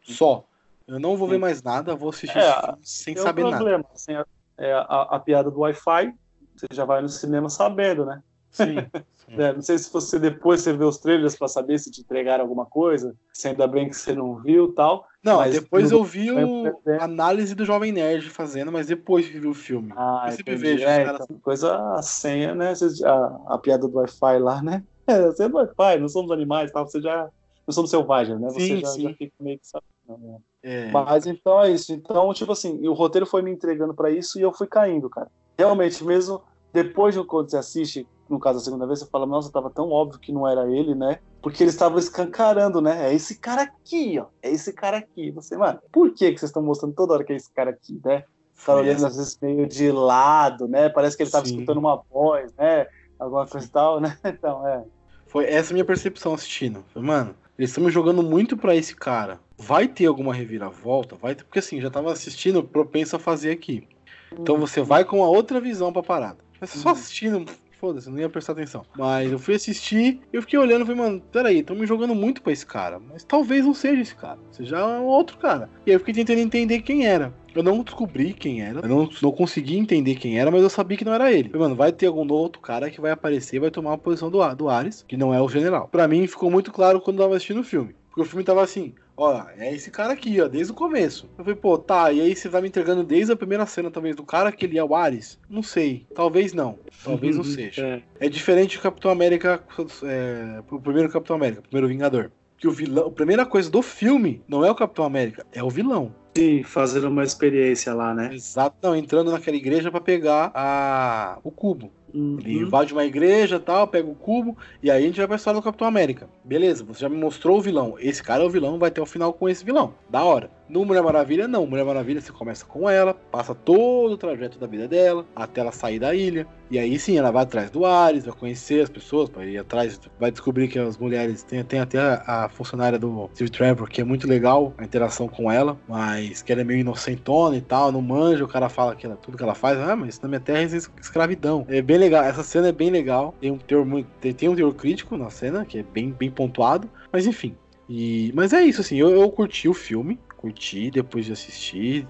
[0.03, 0.45] Só.
[0.93, 3.89] Eu não vou ver mais nada, vou assistir é, sem saber problema, nada.
[3.95, 4.13] Assim,
[4.59, 6.13] é a, a, piada do Wi-Fi,
[6.55, 8.23] você já vai no cinema sabendo, né?
[8.51, 8.77] Sim.
[9.41, 12.45] é, não sei se você depois você vê os trailers para saber se te entregaram
[12.45, 15.07] alguma coisa, se ainda bem que você não viu tal.
[15.25, 19.55] Não, depois eu vi o análise do Jovem Nerd fazendo, mas depois que vi o
[19.55, 19.95] filme.
[19.97, 21.23] Ah, eu sempre vejo é, caras...
[21.23, 22.75] então, coisa a senha, né?
[23.07, 24.83] A, a piada do Wi-Fi lá, né?
[25.05, 27.29] É, você é do Wi-Fi, não somos animais, tal, você já.
[27.67, 28.51] Não somos selvagens, né?
[28.51, 29.03] Você sim, já, sim.
[29.03, 30.27] já fica meio que sabendo.
[30.27, 30.39] Né?
[30.63, 30.91] É.
[30.91, 31.93] Mas então é isso.
[31.93, 35.31] Então, tipo assim, o roteiro foi me entregando para isso e eu fui caindo, cara.
[35.59, 39.53] Realmente, mesmo depois de quando você assiste, no caso a segunda vez, você fala, nossa,
[39.53, 41.19] tava tão óbvio que não era ele, né?
[41.43, 43.11] Porque eles estavam escancarando, né?
[43.11, 44.27] É esse cara aqui, ó.
[44.41, 45.31] É esse cara aqui.
[45.33, 48.01] Você, mano, por que, que vocês estão mostrando toda hora que é esse cara aqui,
[48.05, 48.25] né?
[48.65, 50.89] Tá olhando às vezes meio de lado, né?
[50.89, 51.55] Parece que ele tava Sim.
[51.55, 52.87] escutando uma voz, né?
[53.19, 54.17] Alguma coisa e tal, né?
[54.25, 54.85] Então, é.
[55.27, 56.85] Foi essa minha percepção assistindo.
[56.95, 59.39] Mano, eles estão jogando muito para esse cara.
[59.57, 61.15] Vai ter alguma reviravolta?
[61.15, 63.87] Vai ter, porque assim, já tava assistindo, propenso a fazer aqui.
[64.33, 66.39] Então você vai com uma outra visão pra parada.
[66.61, 66.95] Mas só uhum.
[66.97, 67.47] assistindo,
[67.83, 68.87] foda-se, não ia prestar atenção.
[68.97, 72.15] Mas eu fui assistir e eu fiquei olhando e falei, mano, peraí, estão me jogando
[72.15, 73.01] muito pra esse cara.
[73.01, 75.69] Mas talvez não seja esse cara, seja um outro cara.
[75.85, 77.35] E aí eu fiquei tentando entender quem era.
[77.53, 80.97] Eu não descobri quem era, eu não, não consegui entender quem era, mas eu sabia
[80.97, 81.49] que não era ele.
[81.49, 84.55] Falei, mano, vai ter algum outro cara que vai aparecer vai tomar a posição do,
[84.55, 85.89] do Ares, que não é o general.
[85.89, 87.95] Para mim ficou muito claro quando eu tava assistindo o filme.
[88.09, 91.29] Porque o filme tava assim, ó, é esse cara aqui, ó, desde o começo.
[91.39, 94.17] Eu falei, pô, tá, e aí você vai me entregando desde a primeira cena, talvez,
[94.17, 95.39] do cara que ele é o Ares?
[95.49, 98.03] Não sei, talvez não, talvez não seja.
[98.21, 98.27] É.
[98.27, 99.63] é diferente do Capitão América,
[100.05, 102.31] é, o primeiro Capitão América, o primeiro Vingador.
[102.57, 105.71] que o vilão, a primeira coisa do filme não é o Capitão América, é o
[105.71, 106.15] vilão.
[106.35, 108.31] Sim, fazendo uma experiência lá, né?
[108.33, 111.39] Exato, não, entrando naquela igreja para pegar a...
[111.45, 111.93] o cubo.
[112.15, 112.39] Uhum.
[112.41, 115.61] Ele invade uma igreja tal, pega o cubo, e aí a gente vai pra história
[115.61, 116.29] do Capitão América.
[116.45, 117.97] Beleza, você já me mostrou o vilão.
[117.99, 119.95] Esse cara é o vilão, vai ter o um final com esse vilão.
[120.11, 120.51] Da hora.
[120.73, 121.67] No Mulher Maravilha, não.
[121.67, 125.71] Mulher Maravilha você começa com ela, passa todo o trajeto da vida dela, até ela
[125.71, 126.47] sair da ilha.
[126.71, 130.01] E aí sim, ela vai atrás do Ares, vai conhecer as pessoas, vai ir atrás,
[130.19, 131.43] vai descobrir que as mulheres.
[131.43, 135.29] Tem, tem até a, a funcionária do Steve Trevor, que é muito legal a interação
[135.29, 138.97] com ela, mas que ela é meio inocentona e tal, não manja, o cara fala
[138.97, 141.67] que ela, tudo que ela faz, ah, mas na minha terra é escravidão.
[141.69, 144.09] É bem legal, essa cena é bem legal, tem um teor muito.
[144.23, 147.55] Tem, tem um teor crítico na cena, que é bem, bem pontuado, mas enfim.
[147.87, 152.07] E, mas é isso, assim, eu, eu curti o filme, curti depois de assistir.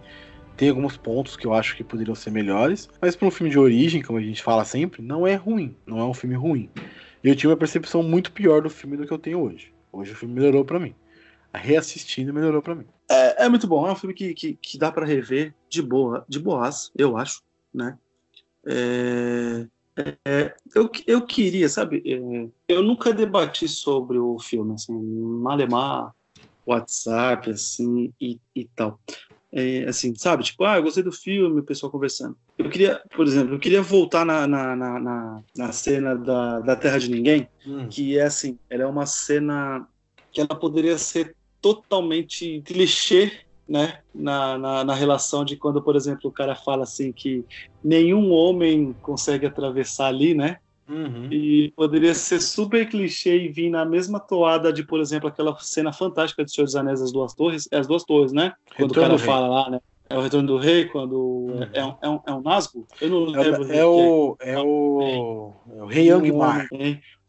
[0.57, 3.59] Tem alguns pontos que eu acho que poderiam ser melhores, mas para um filme de
[3.59, 6.71] origem, como a gente fala sempre, não é ruim, não é um filme ruim.
[7.23, 9.73] Eu tinha uma percepção muito pior do filme do que eu tenho hoje.
[9.93, 10.95] Hoje o filme melhorou para mim.
[11.55, 12.87] Reassistindo melhorou para mim.
[13.11, 16.25] É, é, muito bom, é um filme que, que, que, dá para rever de boa,
[16.27, 17.43] de boas, eu acho,
[17.73, 17.99] né?
[18.67, 19.67] É,
[20.25, 22.03] é, eu, eu queria, sabe?
[22.07, 26.15] É, eu nunca debati sobre o filme, assim, Malemar
[26.67, 28.99] WhatsApp, assim, e, e tal.
[29.55, 30.45] É, assim, sabe?
[30.45, 32.37] Tipo, ah, eu gostei do filme, o pessoal conversando.
[32.57, 36.75] Eu queria, por exemplo, eu queria voltar na, na, na, na, na cena da, da
[36.75, 37.87] Terra de Ninguém, hum.
[37.89, 39.87] que é assim, ela é uma cena
[40.33, 43.31] que ela poderia ser totalmente clichê,
[43.69, 44.01] né?
[44.15, 47.45] Na, na, na relação de quando, por exemplo, o cara fala assim que
[47.85, 50.59] nenhum homem consegue atravessar ali, né?
[50.93, 51.29] Uhum.
[51.33, 55.91] E poderia ser super clichê e vir na mesma toada de, por exemplo, aquela cena
[55.91, 58.53] fantástica de Senhor dos Anéis, as duas torres, as duas torres, né?
[58.77, 59.81] Quando o cara fala lá, né?
[60.11, 61.67] É o Retorno do Rei, quando uhum.
[61.73, 62.87] é, um, é, um, é um Nazgûl?
[63.01, 63.73] Eu não lembro.
[63.73, 66.69] É, é, o, é, o, é o Rei Angmar.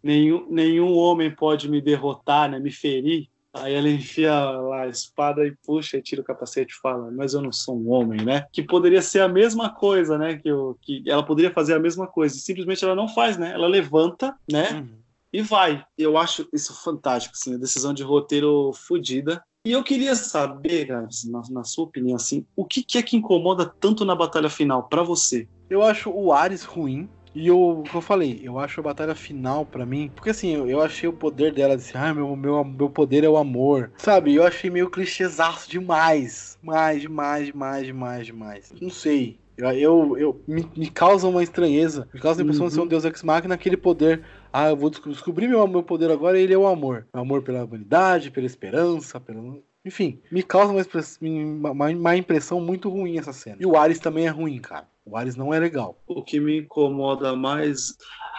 [0.04, 5.46] Nenhum, nenhum homem pode me derrotar, né, me ferir, Aí ela enfia lá a espada
[5.46, 8.48] e puxa e tira o capacete e fala, mas eu não sou um homem, né?
[8.52, 10.38] Que poderia ser a mesma coisa, né?
[10.38, 12.36] Que, eu, que ela poderia fazer a mesma coisa.
[12.36, 13.52] E simplesmente ela não faz, né?
[13.54, 14.72] Ela levanta, né?
[14.72, 15.04] Uhum.
[15.32, 15.86] E vai.
[15.96, 19.44] Eu acho isso fantástico, assim, a decisão de roteiro fodida.
[19.66, 23.66] E eu queria saber, na, na, sua opinião, assim, o que, que é que incomoda
[23.66, 25.48] tanto na batalha final para você?
[25.70, 29.66] Eu acho o Ares ruim, e o que eu falei, eu acho a batalha final
[29.66, 30.12] para mim.
[30.16, 33.24] Porque assim, eu, eu, achei o poder dela de assim, ah, meu, meu, meu poder
[33.24, 33.92] é o amor.
[33.98, 34.36] Sabe?
[34.36, 36.58] Eu achei meio clichêzaço demais.
[36.62, 38.74] Mais, demais, demais, demais, demais.
[38.80, 39.40] Não sei.
[39.58, 42.08] Eu, eu, eu me, me, causa uma estranheza.
[42.14, 42.70] Me causa a impressão uhum.
[42.70, 42.90] de ser um uhum.
[42.90, 44.24] Deus ex-máquina naquele poder.
[44.52, 47.08] Ah, eu vou descobrir meu, meu poder agora ele é o amor.
[47.14, 49.42] O amor pela humanidade, pela esperança, pela.
[49.86, 53.58] Enfim, me causa uma, uma, uma impressão muito ruim essa cena.
[53.60, 54.88] E o Ares também é ruim, cara.
[55.06, 56.02] O Ares não é legal.
[56.08, 57.96] O que me incomoda mais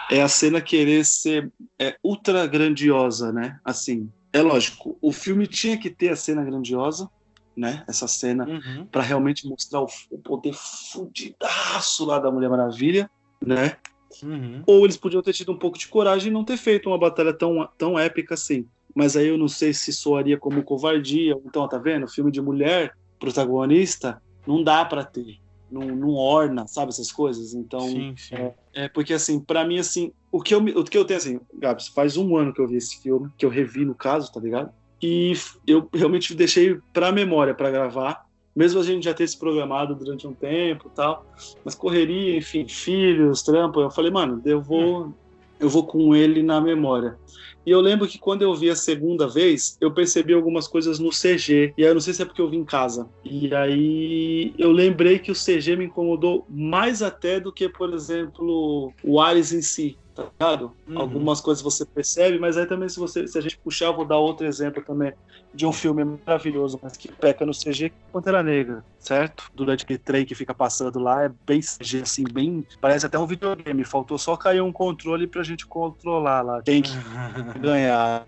[0.09, 3.59] é a cena querer ser é, ultra grandiosa, né?
[3.63, 7.09] Assim, é lógico, o filme tinha que ter a cena grandiosa,
[7.55, 7.83] né?
[7.87, 8.85] Essa cena uhum.
[8.87, 13.77] para realmente mostrar o, o, poder fudidaço lá da Mulher Maravilha, né?
[14.23, 14.63] Uhum.
[14.65, 17.33] Ou eles podiam ter tido um pouco de coragem e não ter feito uma batalha
[17.33, 18.67] tão, tão épica assim.
[18.93, 21.37] Mas aí eu não sei se soaria como covardia.
[21.45, 22.07] Então, tá vendo?
[22.07, 25.39] Filme de mulher protagonista não dá para ter
[25.71, 27.53] não, não orna, sabe essas coisas.
[27.53, 28.35] Então, sim, sim.
[28.35, 31.39] É, é, porque assim, para mim assim, o que eu o que eu tenho assim,
[31.53, 34.39] Gabs, faz um ano que eu vi esse filme, que eu revi no caso, tá
[34.39, 34.71] ligado?
[35.01, 35.33] E
[35.67, 38.25] eu realmente deixei para memória para gravar,
[38.55, 41.25] mesmo a gente já ter se programado durante um tempo, tal,
[41.63, 45.13] mas correria, enfim, filhos, trampo, eu falei, mano, eu vou hum.
[45.59, 47.17] eu vou com ele na memória.
[47.65, 51.09] E eu lembro que quando eu vi a segunda vez, eu percebi algumas coisas no
[51.09, 51.73] CG.
[51.77, 53.09] E aí eu não sei se é porque eu vi em casa.
[53.23, 58.93] E aí eu lembrei que o CG me incomodou mais até do que, por exemplo,
[59.03, 60.71] o Ares em si tá ligado?
[60.87, 60.99] Uhum.
[60.99, 64.05] Algumas coisas você percebe, mas aí também se você se a gente puxar, eu vou
[64.05, 65.13] dar outro exemplo também
[65.53, 69.49] de um filme maravilhoso, mas que peca no CG, Pantera Negra, certo?
[69.53, 72.65] Durante aquele trem que fica passando lá, é bem CG, assim, bem.
[72.81, 73.85] Parece até um videogame.
[73.85, 76.61] Faltou só cair um controle pra gente controlar lá.
[76.61, 76.91] Tem que
[77.59, 78.27] ganhar.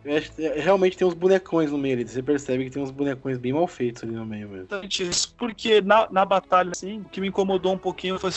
[0.56, 2.08] Realmente tem uns bonecões no meio ali.
[2.08, 4.67] Você percebe que tem uns bonecões bem mal feitos ali no meio mesmo.
[4.89, 8.32] Isso, porque na, na batalha, assim, o que me incomodou um pouquinho foi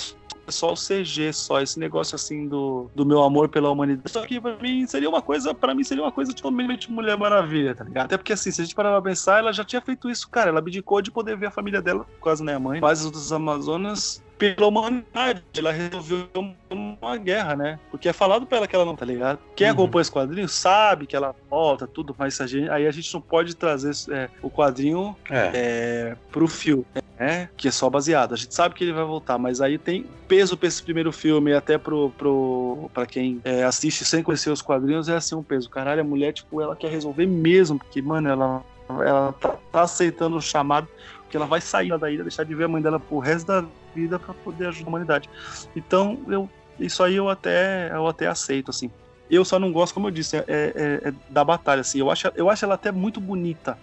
[0.50, 4.10] só o CG, só esse negócio assim do, do meu amor pela humanidade.
[4.10, 7.74] Só que pra mim seria uma coisa, para mim seria uma coisa totalmente Mulher Maravilha,
[7.74, 8.06] tá ligado?
[8.06, 10.50] Até porque assim, se a gente parar pra pensar, ela já tinha feito isso, cara.
[10.50, 14.22] Ela abdicou de poder ver a família dela, quase né, a mãe, quase dos Amazonas
[14.40, 15.42] pela humanidade.
[15.56, 16.26] Ela resolveu
[16.70, 17.78] uma guerra, né?
[17.90, 19.38] Porque é falado pra ela que ela não tá ligado.
[19.54, 19.74] Quem uhum.
[19.74, 23.20] acompanha esse quadrinho sabe que ela volta, tudo, mas a gente, aí a gente não
[23.20, 25.50] pode trazer é, o quadrinho é.
[25.54, 26.86] É, pro filme.
[27.20, 27.50] Né?
[27.54, 28.33] Que é só baseado.
[28.33, 31.52] A gente sabe que ele vai voltar, mas aí tem peso pra esse primeiro filme,
[31.52, 35.68] até pro, pro, pra quem é, assiste sem conhecer os quadrinhos, é assim um peso.
[35.68, 40.38] Caralho, a mulher, tipo, ela quer resolver mesmo, porque, mano, ela, ela tá, tá aceitando
[40.38, 43.18] o chamado, porque ela vai sair da ilha, deixar de ver a mãe dela pro
[43.18, 45.28] resto da vida para poder ajudar a humanidade.
[45.76, 48.90] Então, eu, isso aí eu até, eu até aceito, assim.
[49.31, 52.01] Eu só não gosto, como eu disse, é, é, é da batalha, assim.
[52.01, 53.79] Eu acho, eu acho ela até muito bonita,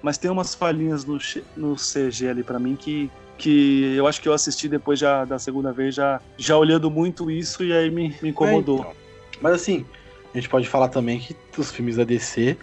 [0.00, 1.18] mas tem umas falhinhas no,
[1.56, 5.38] no CG ali para mim que, que eu acho que eu assisti depois já da
[5.38, 8.78] segunda vez, já, já olhando muito isso e aí me, me incomodou.
[8.78, 8.92] É, então.
[9.40, 9.84] Mas assim,
[10.32, 12.56] a gente pode falar também que os filmes da DC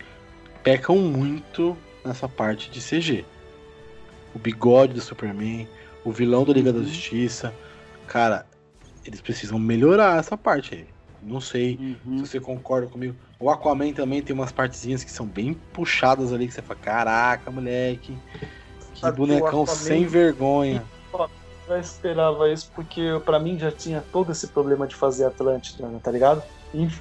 [0.63, 3.25] pecam muito nessa parte de CG.
[4.33, 5.67] O bigode do Superman,
[6.03, 6.79] o vilão da Liga uhum.
[6.79, 7.53] da Justiça.
[8.07, 8.45] Cara,
[9.05, 10.87] eles precisam melhorar essa parte aí.
[11.21, 12.19] Não sei uhum.
[12.19, 13.15] se você concorda comigo.
[13.39, 17.51] O Aquaman também tem umas partezinhas que são bem puxadas ali, que você fala, caraca,
[17.51, 18.17] moleque,
[18.93, 20.83] que Sabe bonecão que sem vergonha.
[21.13, 21.29] Eu
[21.67, 25.99] já esperava isso porque para mim já tinha todo esse problema de fazer Atlântida, né,
[26.01, 26.41] tá ligado?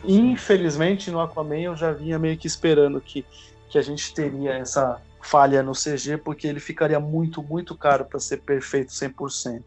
[0.05, 3.25] Infelizmente no Aquaman eu já vinha meio que esperando que,
[3.69, 8.19] que a gente teria essa falha no CG, porque ele ficaria muito, muito caro para
[8.19, 9.63] ser perfeito 100%.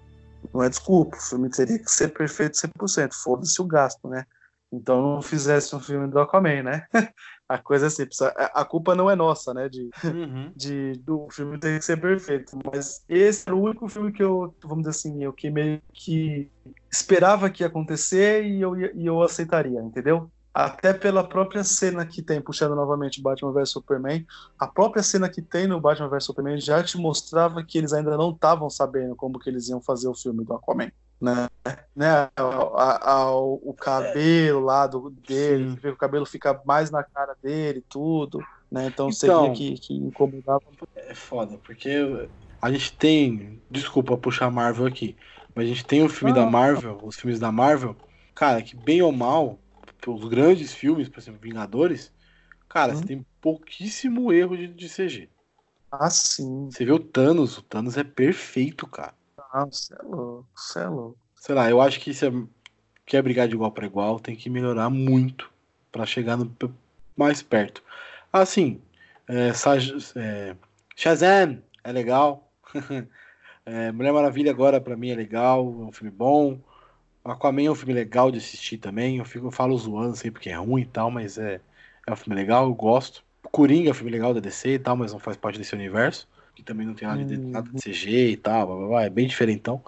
[0.53, 4.25] Não é desculpa, o filme teria que ser perfeito 100%, foda-se o gasto, né?
[4.71, 6.85] Então não fizesse um filme do Aquaman, né?
[7.47, 8.21] a coisa é simples.
[8.21, 9.67] A, culpa não é nossa, né?
[9.67, 10.51] De, uhum.
[10.55, 12.57] de do filme ter que ser perfeito.
[12.71, 16.49] Mas esse é o único filme que eu, vamos dizer assim, eu que meio que
[16.89, 20.31] esperava que ia acontecer e eu, e eu aceitaria, entendeu?
[20.53, 24.25] Até pela própria cena que tem, puxando novamente Batman vs Superman,
[24.59, 28.17] a própria cena que tem no Batman vs Superman já te mostrava que eles ainda
[28.17, 31.47] não estavam sabendo como que eles iam fazer o filme do Aquaman né?
[31.95, 32.29] né?
[32.35, 38.39] A, a, o cabelo lá do, dele, o cabelo fica mais na cara dele, tudo,
[38.71, 38.87] né?
[38.87, 40.61] Então, então você via que, que incomodava.
[40.95, 42.27] É foda, porque
[42.61, 45.15] a gente tem, desculpa puxar Marvel aqui,
[45.53, 47.95] mas a gente tem o filme ah, da Marvel, os filmes da Marvel,
[48.33, 49.59] cara, que bem ou mal,
[50.07, 52.11] os grandes filmes, por exemplo, Vingadores,
[52.67, 52.95] cara, hum.
[52.95, 55.29] você tem pouquíssimo erro de, de CG.
[55.91, 56.69] Ah, sim.
[56.71, 59.13] Você vê o Thanos, o Thanos é perfeito, cara.
[59.53, 61.17] Ah, você é louco, você é louco.
[61.35, 62.31] Sei lá, eu acho que se é,
[63.05, 65.51] quer brigar de igual para igual, tem que melhorar muito
[65.91, 66.55] para chegar no,
[67.17, 67.83] mais perto.
[68.31, 68.81] Assim,
[69.27, 70.55] é, é,
[70.95, 72.49] Shazam é legal.
[73.65, 76.57] é, Mulher Maravilha agora para mim é legal, é um filme bom.
[77.23, 79.17] Aquaman é um filme legal de assistir também.
[79.17, 81.59] Eu, fico, eu falo zoando sempre porque é ruim e tal, mas é,
[82.07, 83.23] é um filme legal, eu gosto.
[83.51, 86.27] Coringa é um filme legal da DC e tal, mas não faz parte desse universo
[86.55, 89.09] que também não tem nada de, nada de CG e tal, blá, blá, blá, é
[89.09, 89.83] bem diferentão.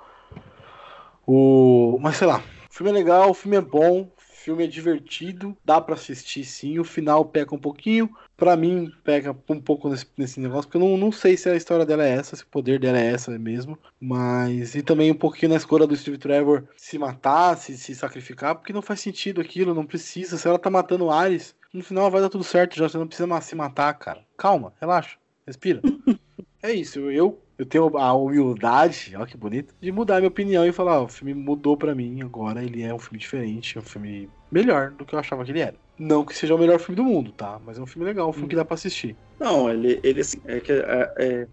[1.25, 1.97] O...
[2.01, 5.55] Mas sei lá, o filme é legal, o filme é bom, o filme é divertido,
[5.63, 10.05] dá para assistir sim, o final peca um pouquinho, para mim peca um pouco nesse,
[10.17, 12.47] nesse negócio, porque eu não, não sei se a história dela é essa, se o
[12.47, 16.65] poder dela é essa mesmo, mas e também um pouquinho na escolha do Steve Trevor
[16.75, 20.69] se matar, se, se sacrificar, porque não faz sentido aquilo, não precisa, se ela tá
[20.69, 23.93] matando o Ares, no final vai dar tudo certo já, você não precisa se matar,
[23.93, 24.25] cara.
[24.37, 25.81] Calma, relaxa, respira.
[26.63, 30.71] É isso, eu, eu tenho a humildade, olha que bonito, de mudar minha opinião e
[30.71, 34.29] falar, o filme mudou para mim, agora ele é um filme diferente, é um filme
[34.49, 35.75] melhor do que eu achava que ele era.
[35.99, 37.59] Não que seja o melhor filme do mundo, tá?
[37.65, 39.13] Mas é um filme legal, um filme que dá pra assistir.
[39.37, 41.47] Não, ele, ele assim, é, é, é,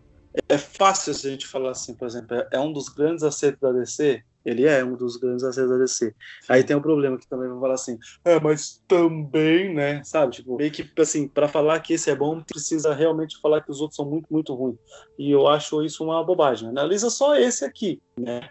[0.49, 3.61] é fácil se a gente falar assim, por exemplo, é, é um dos grandes acertos
[3.61, 6.14] da DC, ele é um dos grandes acertos da DC.
[6.48, 10.03] Aí tem um problema que também vão falar assim, é, mas também, né?
[10.05, 10.33] Sabe?
[10.33, 13.81] Tipo, meio que assim, para falar que esse é bom, precisa realmente falar que os
[13.81, 14.79] outros são muito, muito ruins.
[15.18, 16.68] E eu acho isso uma bobagem.
[16.68, 18.48] Analisa só esse aqui, né?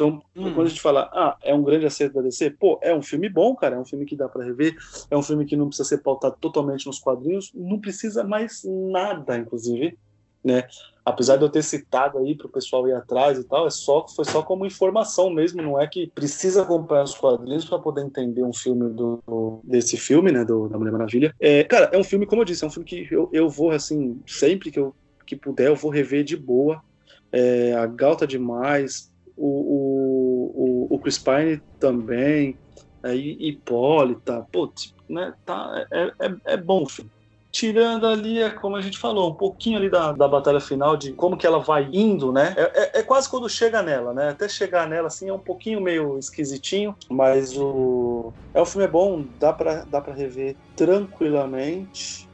[0.00, 0.54] Então, hum.
[0.54, 3.28] quando a gente fala, ah, é um grande acerto da DC, pô, é um filme
[3.28, 4.74] bom, cara, é um filme que dá para rever,
[5.10, 9.36] é um filme que não precisa ser pautado totalmente nos quadrinhos, não precisa mais nada,
[9.36, 9.98] inclusive,
[10.42, 10.66] né?
[11.10, 14.06] Apesar de eu ter citado aí para o pessoal ir atrás e tal, é só
[14.08, 18.42] foi só como informação mesmo, não é que precisa acompanhar os quadrinhos para poder entender
[18.42, 21.34] um filme do, desse filme, né, do, da Mulher Maravilha.
[21.38, 23.70] É, cara, é um filme, como eu disse, é um filme que eu, eu vou
[23.70, 24.94] assim sempre que eu
[25.26, 26.82] que puder eu vou rever de boa.
[27.30, 32.56] É, a Galta demais, o, o, o, Chris Pine também,
[33.04, 34.72] é, Hipólita, pô,
[35.08, 37.10] né, tá, é, é, é bom o filme
[37.52, 41.12] tirando ali, é como a gente falou, um pouquinho ali da, da batalha final, de
[41.12, 42.54] como que ela vai indo, né?
[42.56, 44.30] É, é, é, quase quando chega nela, né?
[44.30, 48.32] Até chegar nela, assim, é um pouquinho meio esquisitinho, mas o...
[48.54, 52.28] É, o filme é bom, dá pra, dá pra rever tranquilamente.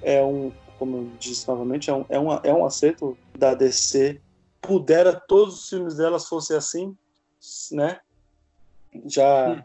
[0.00, 4.20] É um, como eu disse novamente, é um, é, um, é um acerto da DC.
[4.60, 6.96] Pudera todos os filmes delas fossem assim,
[7.72, 8.00] né?
[9.06, 9.64] Já,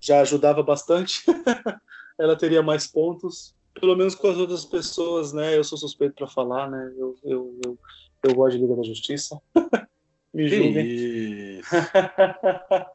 [0.00, 1.22] já ajudava bastante.
[2.18, 5.56] ela teria mais pontos pelo menos com as outras pessoas, né?
[5.56, 6.94] Eu sou suspeito para falar, né?
[6.96, 7.78] Eu, eu, eu,
[8.22, 9.40] eu gosto de Liga da Justiça.
[10.32, 11.60] Me julguem.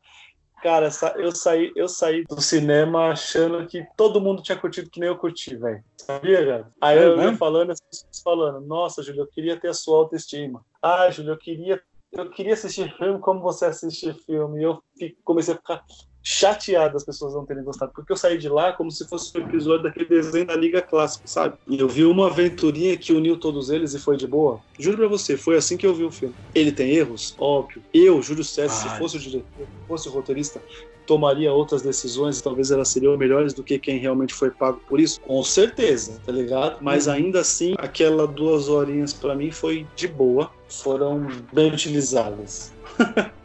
[0.61, 5.07] Cara, eu saí, eu saí do cinema achando que todo mundo tinha curtido que nem
[5.07, 5.81] eu curti, velho.
[5.97, 6.71] Sabia, cara?
[6.81, 10.61] Aí eu ia falando, as pessoas falando, nossa, Júlio, eu queria ter a sua autoestima.
[10.81, 14.59] Ah, Júlio, eu queria, eu queria assistir filme como você assiste filme.
[14.59, 14.83] E eu
[15.23, 15.81] comecei a ficar
[16.23, 19.41] chateado das pessoas não terem gostado, porque eu saí de lá como se fosse um
[19.41, 21.57] episódio daquele desenho da Liga Clássica, sabe?
[21.67, 24.59] E eu vi uma aventurinha que uniu todos eles e foi de boa.
[24.77, 26.35] Juro pra você, foi assim que eu vi o filme.
[26.53, 27.35] Ele tem erros?
[27.37, 27.81] Óbvio.
[27.93, 30.61] Eu, Júlio César, se fosse o diretor, fosse o roteirista,
[31.09, 34.99] tomaria outras decisões e talvez elas seriam melhores do que quem realmente foi pago por
[34.99, 35.19] isso?
[35.21, 36.77] Com certeza, tá ligado?
[36.81, 37.13] Mas uhum.
[37.13, 42.71] ainda assim, aquela duas horinhas para mim foi de boa, foram bem utilizadas.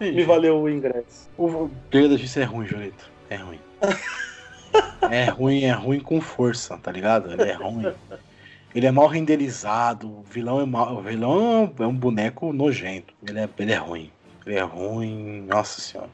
[0.00, 1.28] Me valeu o ingresso.
[1.36, 3.10] O da Justiça é ruim, Jolito.
[3.28, 3.60] É ruim.
[5.10, 7.30] é ruim, é ruim com força, tá ligado?
[7.30, 7.92] Ele é ruim.
[8.74, 13.12] Ele é mal renderizado, o vilão é mal, o vilão é um boneco nojento.
[13.26, 14.10] Ele é, ele é ruim.
[14.46, 16.10] Ele é ruim, nossa senhora.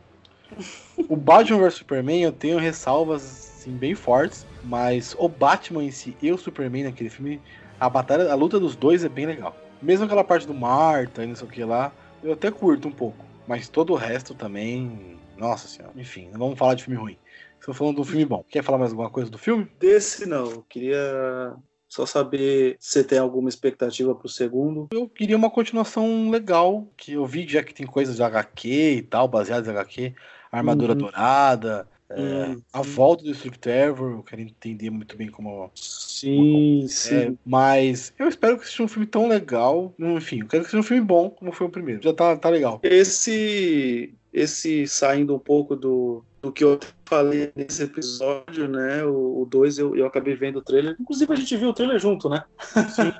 [1.08, 6.16] O Batman vs Superman eu tenho ressalvas assim, bem fortes, mas o Batman em si
[6.22, 7.40] e o Superman naquele filme,
[7.78, 9.54] a batalha, a luta dos dois é bem legal.
[9.82, 12.92] Mesmo aquela parte do Marta e não sei o que lá, eu até curto um
[12.92, 13.25] pouco.
[13.46, 15.18] Mas todo o resto também.
[15.36, 15.92] Nossa senhora.
[15.96, 17.18] Enfim, não vamos falar de filme ruim.
[17.58, 18.44] Estou falando de um filme bom.
[18.48, 19.68] Quer falar mais alguma coisa do filme?
[19.78, 20.50] Desse não.
[20.50, 21.54] Eu queria
[21.88, 24.88] só saber se tem alguma expectativa pro segundo.
[24.92, 26.86] Eu queria uma continuação legal.
[26.96, 30.14] Que eu vi já que tem coisas de HQ e tal, baseadas em HQ.
[30.50, 30.98] Armadura uhum.
[30.98, 31.88] Dourada.
[32.10, 35.70] É, hum, a volta do Trevor, eu quero entender muito bem como.
[35.74, 37.14] Sim, como, sim.
[37.16, 39.92] É, mas eu espero que seja um filme tão legal.
[39.98, 42.02] Enfim, eu quero que seja um filme bom como foi o primeiro.
[42.02, 42.80] Já tá, tá legal.
[42.82, 44.14] Esse.
[44.36, 49.02] Esse saindo um pouco do, do que eu falei nesse episódio, né?
[49.02, 50.94] O 2 eu, eu acabei vendo o trailer.
[51.00, 52.44] Inclusive a gente viu o trailer junto, né?
[52.74, 53.12] Sim,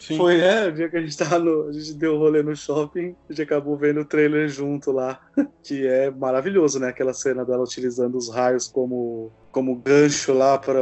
[0.00, 0.16] sim.
[0.18, 0.66] Foi, né?
[0.66, 1.68] O dia que a gente tava no.
[1.68, 5.20] A gente deu o rolê no shopping, a gente acabou vendo o trailer junto lá.
[5.62, 6.88] Que é maravilhoso, né?
[6.88, 10.80] Aquela cena dela utilizando os raios como, como gancho lá para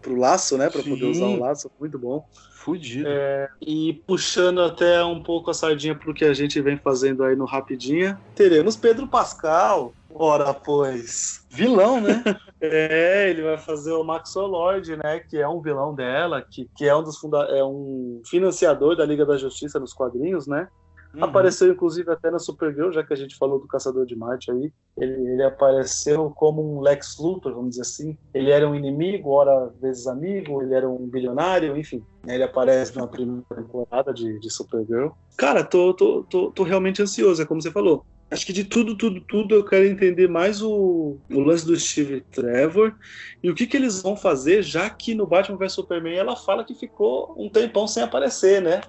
[0.00, 0.70] pro laço, né?
[0.70, 1.70] Para poder usar o laço.
[1.78, 2.24] Muito bom.
[2.64, 3.06] Fudido.
[3.06, 7.36] É, e puxando até um pouco a sardinha pro que a gente vem fazendo aí
[7.36, 9.92] no Rapidinha, teremos Pedro Pascal.
[10.14, 11.44] Ora, pois.
[11.50, 12.22] Vilão, né?
[12.62, 15.20] é, ele vai fazer o Maxolord, né?
[15.20, 19.04] Que é um vilão dela, que, que é um dos funda é um financiador da
[19.04, 20.66] Liga da Justiça nos quadrinhos, né?
[21.14, 21.24] Uhum.
[21.24, 24.72] Apareceu, inclusive, até na Supergirl, já que a gente falou do Caçador de Marte aí.
[24.96, 28.16] Ele, ele apareceu como um Lex Luthor, vamos dizer assim.
[28.32, 32.02] Ele era um inimigo, ora vezes amigo, ele era um bilionário, enfim.
[32.26, 35.10] Ele aparece na primeira temporada de, de Supergirl.
[35.36, 38.96] Cara, tô, tô, tô, tô realmente ansioso, é como você falou acho que de tudo,
[38.96, 42.94] tudo, tudo eu quero entender mais o, o lance do Steve Trevor
[43.42, 46.64] e o que, que eles vão fazer, já que no Batman vs Superman ela fala
[46.64, 48.80] que ficou um tempão sem aparecer, né?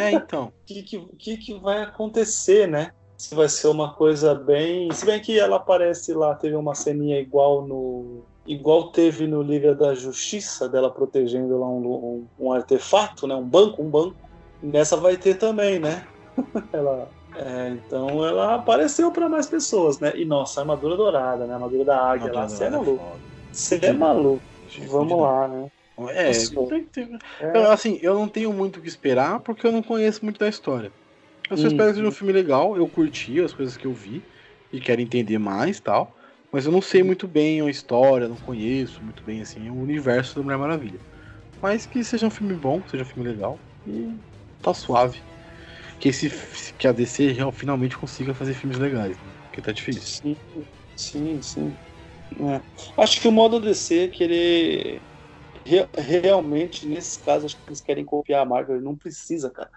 [0.00, 0.52] É, então.
[0.62, 0.82] O que,
[1.18, 2.92] que, que, vai acontecer, né?
[3.18, 4.90] Se vai ser uma coisa bem.
[4.92, 8.22] Se bem que ela aparece lá, teve uma ceninha igual no.
[8.46, 13.34] Igual teve no Liga da Justiça, dela protegendo lá um, um, um artefato, né?
[13.34, 14.16] Um banco, um banco.
[14.62, 16.06] Nessa vai ter também, né?
[16.72, 20.12] ela é, então ela apareceu para mais pessoas, né?
[20.16, 21.54] E nossa, armadura dourada, né?
[21.54, 23.20] Armadura da águia lá, você é maluco.
[23.50, 24.44] Você é maluco.
[24.76, 25.68] Vamos lá, né?
[26.08, 26.30] É,
[27.58, 30.48] é, assim, eu não tenho muito o que esperar porque eu não conheço muito da
[30.48, 30.92] história.
[31.50, 33.94] Eu só hum, espero que seja um filme legal, eu curti as coisas que eu
[33.94, 34.26] vi
[34.72, 36.16] e quero entender mais tal.
[36.50, 40.36] Mas eu não sei muito bem a história, não conheço muito bem assim o universo
[40.36, 41.00] da Mulher Maravilha.
[41.60, 44.20] Mas que seja um filme bom, seja um filme legal e
[44.60, 45.22] tá suave
[46.02, 49.16] que, esse, que a DC finalmente consiga fazer filmes legais.
[49.44, 50.02] Porque tá difícil.
[50.02, 50.36] Sim,
[50.96, 51.76] sim, sim.
[52.40, 52.60] É.
[53.00, 55.00] Acho que o modo DC é que ele.
[55.64, 58.80] Re, realmente, nesse caso, acho que eles querem copiar a Marvel.
[58.80, 59.70] Não precisa, cara.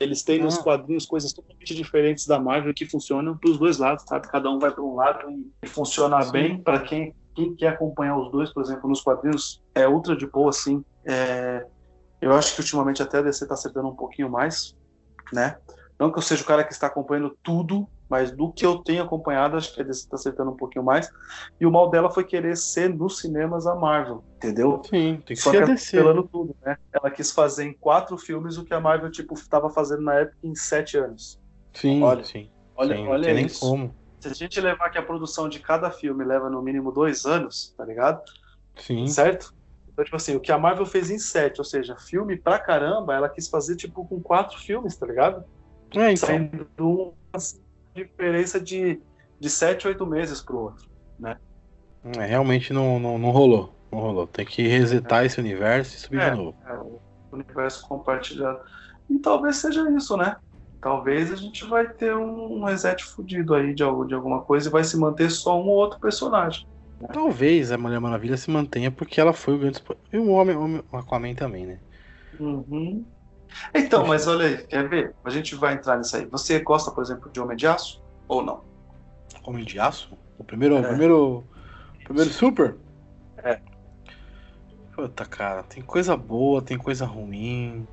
[0.00, 4.04] Eles têm nos quadrinhos coisas totalmente diferentes da Marvel que funcionam para os dois lados,
[4.08, 4.28] sabe?
[4.28, 5.28] Cada um vai para um lado
[5.62, 6.32] e funciona Sim.
[6.32, 10.26] bem para quem, quem quer acompanhar os dois, por exemplo, nos quadrinhos é ultra de
[10.26, 10.82] boa, assim.
[11.04, 11.66] É...
[12.18, 14.74] Eu acho que ultimamente até a DC está acertando um pouquinho mais,
[15.32, 15.56] né?
[15.98, 19.02] Não que eu seja o cara que está acompanhando tudo, mas do que eu tenho
[19.02, 21.10] acompanhado, acho que a DC está acertando um pouquinho mais.
[21.60, 24.82] E o mal dela foi querer ser nos cinemas a Marvel, entendeu?
[24.84, 26.02] Sim, tem que Só ser que DC.
[26.02, 26.28] Né?
[26.30, 26.76] tudo, né?
[26.92, 30.38] Ela quis fazer em quatro filmes o que a Marvel tipo estava fazendo na época
[30.44, 31.40] em sete anos.
[31.72, 32.50] Sim, olha, sim.
[32.76, 33.94] Olha, sim, olha nem como.
[34.20, 37.74] Se a gente levar que a produção de cada filme leva no mínimo dois anos,
[37.76, 38.22] tá ligado?
[38.76, 39.06] Sim.
[39.06, 39.55] Certo?
[39.96, 43.14] Então, tipo assim, o que a Marvel fez em sete, ou seja, filme pra caramba,
[43.14, 45.42] ela quis fazer, tipo, com quatro filmes, tá ligado?
[45.96, 46.28] É, então.
[46.28, 47.42] Saindo uma
[47.94, 49.00] diferença de,
[49.40, 50.86] de 7, 8 meses pro outro,
[51.18, 51.38] né?
[52.18, 53.72] É, realmente não, não, não rolou.
[53.90, 54.26] Não rolou.
[54.26, 55.26] Tem que resetar é.
[55.26, 56.58] esse universo e subir é, de novo.
[56.66, 57.00] É, o
[57.32, 58.60] universo compartilhado.
[59.08, 60.36] E talvez seja isso, né?
[60.78, 64.84] talvez a gente vai ter um reset fudido aí de, de alguma coisa e vai
[64.84, 66.64] se manter só um ou outro personagem.
[67.12, 69.82] Talvez a Mulher Maravilha se mantenha porque ela foi o grande.
[70.12, 71.78] E o Homem, o Aquaman também, né?
[72.40, 73.04] Uhum.
[73.74, 75.14] Então, mas olha aí, quer ver?
[75.24, 76.26] A gente vai entrar nisso aí.
[76.26, 78.64] Você gosta, por exemplo, de Homem de Aço ou não?
[79.44, 80.16] Homem de Aço?
[80.38, 80.80] O primeiro, é.
[80.80, 81.44] o primeiro,
[82.00, 82.76] o primeiro Super?
[83.38, 83.60] É.
[84.94, 87.86] Puta, cara, tem coisa boa, tem coisa ruim.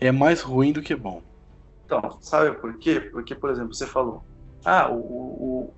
[0.00, 1.22] É mais ruim do que bom.
[1.84, 3.00] Então, sabe por quê?
[3.00, 4.22] Porque, por exemplo, você falou,
[4.64, 5.74] ah, o, o,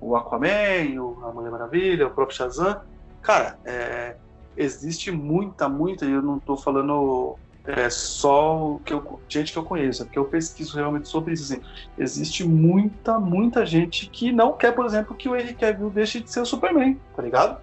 [0.00, 2.80] o Aquaman, o, a Mulher Maravilha, o próprio Shazam.
[3.22, 4.16] Cara, é,
[4.56, 9.64] existe muita, muita, e eu não estou falando é, só que eu, gente que eu
[9.64, 11.52] conheço, é porque eu pesquiso realmente sobre isso.
[11.52, 11.62] Assim,
[11.98, 16.30] existe muita, muita gente que não quer, por exemplo, que o Henry Cavill deixe de
[16.30, 17.60] ser o Superman, tá ligado?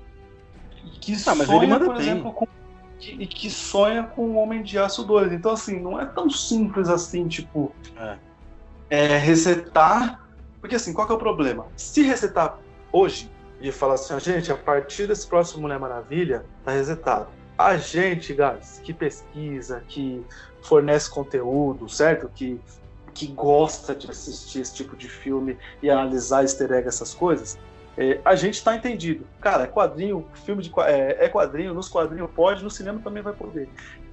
[0.85, 2.47] E que ah, sonha, por exemplo, com
[2.99, 5.31] e que sonha com o Homem de Aço 2.
[5.33, 8.17] Então, assim, não é tão simples assim, tipo, é.
[8.89, 10.26] É, resetar.
[10.60, 11.68] Porque, assim, qual que é o problema?
[11.76, 12.60] Se resetar
[12.91, 13.30] hoje
[13.62, 17.28] e falar assim, gente, a partir desse próximo Mulher Maravilha, tá resetado.
[17.58, 20.24] A gente, guys, que pesquisa, que
[20.62, 22.30] fornece conteúdo, certo?
[22.34, 22.60] Que,
[23.14, 27.58] que gosta de assistir esse tipo de filme e analisar easter egg, essas coisas,
[27.97, 29.26] é, a gente está entendido.
[29.41, 33.34] Cara, é quadrinho, filme de é, é, quadrinho, nos quadrinhos pode, no cinema também vai
[33.34, 33.68] poder.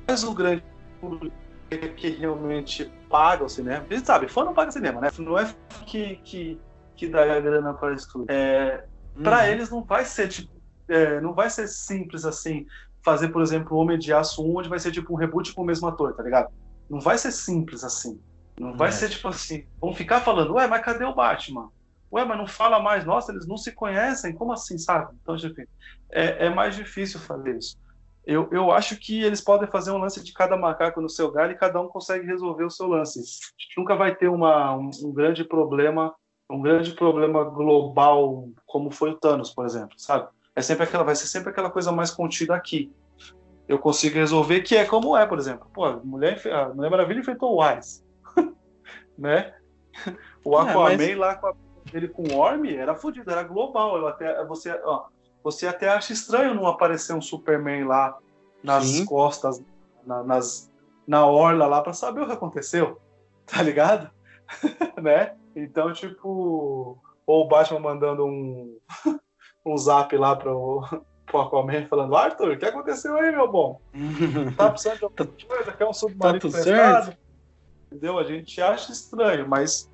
[0.07, 0.65] Mas o grande
[1.01, 1.44] público
[1.79, 5.09] que realmente paga o cinema, a gente sabe, fã não paga cinema, né?
[5.19, 5.55] Não é
[5.87, 6.61] que, que,
[6.97, 8.27] que dá a grana para isso tudo.
[8.29, 8.85] É,
[9.23, 9.45] para uhum.
[9.45, 10.53] eles não vai ser tipo,
[10.89, 12.67] é, não vai ser simples assim
[13.05, 15.63] fazer, por exemplo, o Homem de Aço 1, onde vai ser tipo um reboot com
[15.63, 16.51] o mesmo ator, tá ligado?
[16.89, 18.19] Não vai ser simples assim.
[18.59, 18.93] Não vai é.
[18.93, 21.71] ser tipo assim, vamos ficar falando, ué, mas cadê o Batman?
[22.13, 25.13] Ué, mas não fala mais, nossa, eles não se conhecem, como assim, sabe?
[25.21, 25.65] Então, enfim,
[26.11, 27.77] é, é mais difícil fazer isso.
[28.27, 31.53] Eu, eu acho que eles podem fazer um lance de cada macaco no seu galho
[31.53, 33.21] e cada um consegue resolver o seu lance.
[33.77, 36.15] Nunca vai ter uma, um, um grande problema,
[36.51, 40.29] um grande problema global como foi o Thanos, por exemplo, sabe?
[40.57, 42.91] É sempre aquela, vai ser sempre aquela coisa mais contida aqui.
[43.69, 45.69] Eu consigo resolver que é como é, por exemplo.
[45.73, 48.05] Pô, a Mulher, a Mulher Maravilha enfrentou o Ares,
[49.19, 49.55] né?
[50.45, 51.17] O Aquaman é, mas...
[51.17, 51.55] lá com a
[51.93, 53.97] ele com o Orm era fodido, era global.
[53.97, 55.07] Eu até, você, ó,
[55.45, 58.19] você até acha estranho não aparecer um Superman lá
[58.63, 59.05] nas Sim.
[59.05, 59.63] costas,
[60.07, 60.73] na, nas,
[61.07, 62.99] na orla lá, para saber o que aconteceu,
[63.45, 64.11] tá ligado?
[65.01, 65.37] né?
[65.55, 68.79] Então, tipo, ou o Batman mandando um,
[69.65, 70.83] um zap lá pro,
[71.27, 73.81] pro Aquaman falando: Arthur, o que aconteceu aí, meu bom?
[74.57, 75.73] tá precisando de alguma coisa?
[75.73, 77.17] Quer um submarino tá prestado?
[77.87, 78.19] Entendeu?
[78.19, 79.91] A gente acha estranho, mas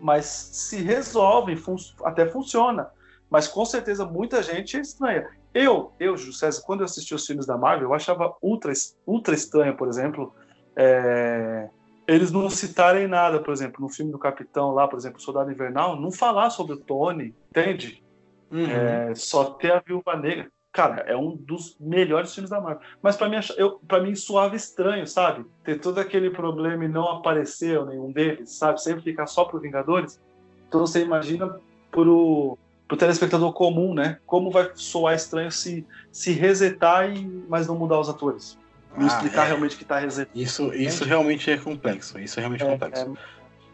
[0.00, 2.90] mas se resolve, fun até funciona.
[3.30, 5.28] Mas com certeza muita gente é estranha.
[5.52, 8.72] Eu, eu, José, quando eu assisti os filmes da Marvel, eu achava ultra,
[9.06, 10.34] ultra estranho, por exemplo,
[10.76, 11.68] é,
[12.06, 16.00] eles não citarem nada, por exemplo, no filme do Capitão lá, por exemplo, Soldado Invernal,
[16.00, 18.02] não falar sobre o Tony, entende?
[18.50, 18.66] Uhum.
[18.66, 22.82] É, só ter a Viúva Negra cara, é um dos melhores filmes da Marvel.
[23.00, 25.46] Mas para mim, eu, para mim suave estranho, sabe?
[25.62, 28.82] Ter todo aquele problema e não aparecer nenhum deles, sabe?
[28.82, 30.20] Sempre ficar só pro Vingadores.
[30.66, 31.60] Então você imagina
[31.92, 34.18] pro, pro telespectador comum, né?
[34.26, 38.58] Como vai soar estranho se, se resetar e mas não mudar os atores.
[38.96, 39.46] Me ah, explicar é.
[39.48, 40.40] realmente que tá resetando.
[40.40, 42.18] Isso, isso realmente é complexo.
[42.18, 43.18] Isso é realmente é, complexo.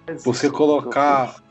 [0.06, 1.42] É, você colocar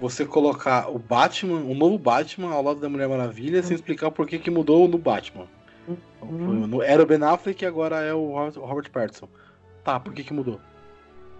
[0.00, 3.62] você colocar o Batman, o novo Batman ao lado da Mulher Maravilha, hum.
[3.62, 5.46] sem explicar por que, que mudou no Batman.
[6.22, 6.82] Hum.
[6.82, 9.28] Era o Ben Affleck e agora é o Robert Pattinson.
[9.84, 10.60] Tá, por que, que mudou?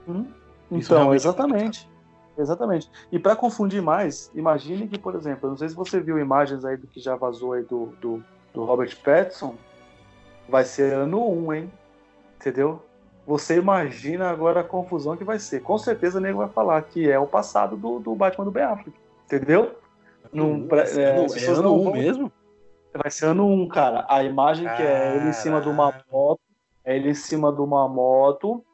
[0.09, 0.27] Hum.
[0.71, 1.89] Então, exatamente.
[2.41, 2.91] Exatamente.
[3.13, 6.77] E para confundir mais, imagine que, por exemplo, não sei se você viu imagens aí
[6.77, 9.55] do que já vazou aí do, do, do Robert Pattinson,
[10.49, 11.73] vai ser ano 1, hein?
[12.37, 12.83] Entendeu?
[13.27, 15.61] Você imagina agora a confusão que vai ser.
[15.61, 18.65] Com certeza o nego vai falar que é o passado do, do Batman do Ben
[18.65, 18.93] Affleck.
[19.27, 19.77] Entendeu?
[20.33, 22.33] Num, é, é, é ano 1 um mesmo?
[22.93, 24.05] Vai ser ano 1, um, cara.
[24.09, 26.41] A imagem que é ele em cima de uma moto,
[26.85, 28.65] é ele em cima de uma moto,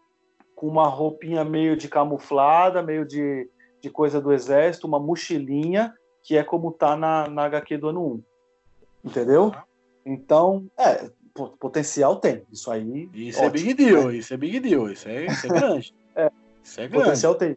[0.54, 3.48] com uma roupinha meio de camuflada, meio de,
[3.80, 8.14] de coisa do exército, uma mochilinha, que é como tá na, na HQ do ano
[8.14, 8.22] 1.
[9.04, 9.52] Entendeu?
[10.04, 11.10] Então, é,
[11.58, 12.42] potencial tem.
[12.50, 13.08] Isso aí.
[13.12, 14.16] Isso é ótimo, é big deal, né?
[14.16, 15.94] isso é big deal, isso é, isso é grande.
[16.16, 16.30] é,
[16.62, 17.04] isso é grande.
[17.04, 17.56] Potencial tem.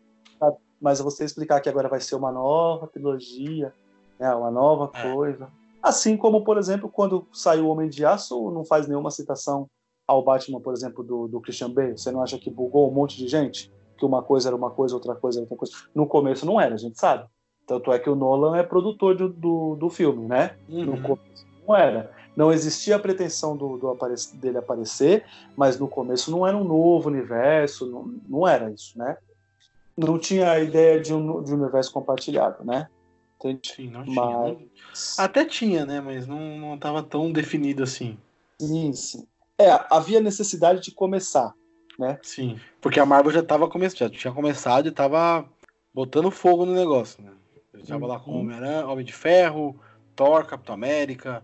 [0.81, 3.73] Mas você explicar que agora vai ser uma nova trilogia,
[4.17, 5.13] né, uma nova é.
[5.13, 5.49] coisa.
[5.81, 9.69] Assim como, por exemplo, quando saiu o Homem de Aço, não faz nenhuma citação
[10.07, 11.97] ao Batman, por exemplo, do, do Christian Bale.
[11.97, 13.71] Você não acha que bugou um monte de gente?
[13.99, 15.73] Que uma coisa era uma coisa, outra coisa era outra coisa.
[15.93, 17.27] No começo não era, a gente sabe.
[17.67, 20.55] Tanto é que o Nolan é produtor do, do, do filme, né?
[20.67, 20.85] Uhum.
[20.85, 22.11] No começo não era.
[22.35, 23.97] Não existia a pretensão do, do
[24.35, 25.25] dele aparecer,
[25.57, 29.17] mas no começo não era um novo universo, não, não era isso, né?
[29.99, 32.87] não tinha a ideia de um, de um universo compartilhado, né?
[33.41, 34.15] Sim, não tinha.
[34.15, 35.19] Mas...
[35.19, 36.01] Até tinha, né?
[36.01, 38.17] Mas não, não tava tão definido assim.
[38.59, 39.27] Sim, sim.
[39.57, 41.53] É, havia necessidade de começar,
[41.99, 42.17] né?
[42.23, 45.45] Sim, porque a Marvel já tava começando, já tinha começado e tava
[45.93, 47.31] botando fogo no negócio, né?
[47.73, 48.11] Já tava uhum.
[48.11, 49.79] lá com Homem-Aranha, Homem de Ferro,
[50.15, 51.43] Thor, Capitão América.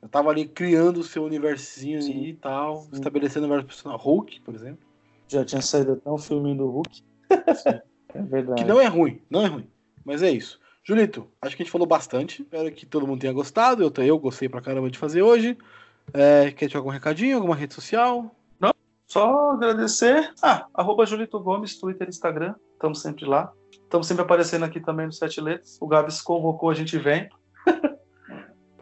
[0.00, 2.90] Eu tava ali criando o seu universinho e tal, sim.
[2.94, 4.04] estabelecendo vários personagens.
[4.04, 4.84] Hulk, por exemplo.
[5.28, 7.02] Já tinha saído até um filme do Hulk.
[7.30, 8.62] é verdade.
[8.62, 9.68] Que não é ruim, não é ruim.
[10.04, 10.60] Mas é isso.
[10.84, 12.42] Julito, acho que a gente falou bastante.
[12.42, 13.82] Espero que todo mundo tenha gostado.
[13.82, 15.56] Eu, eu gostei pra caramba de fazer hoje.
[16.12, 18.34] É, quer ter algum recadinho, alguma rede social?
[19.12, 20.32] Só agradecer.
[20.42, 22.54] Ah, arroba Julito Gomes, Twitter Instagram.
[22.72, 23.52] Estamos sempre lá.
[23.70, 25.76] Estamos sempre aparecendo aqui também no Sete Letras.
[25.82, 27.28] O Gabs convocou, a gente vem.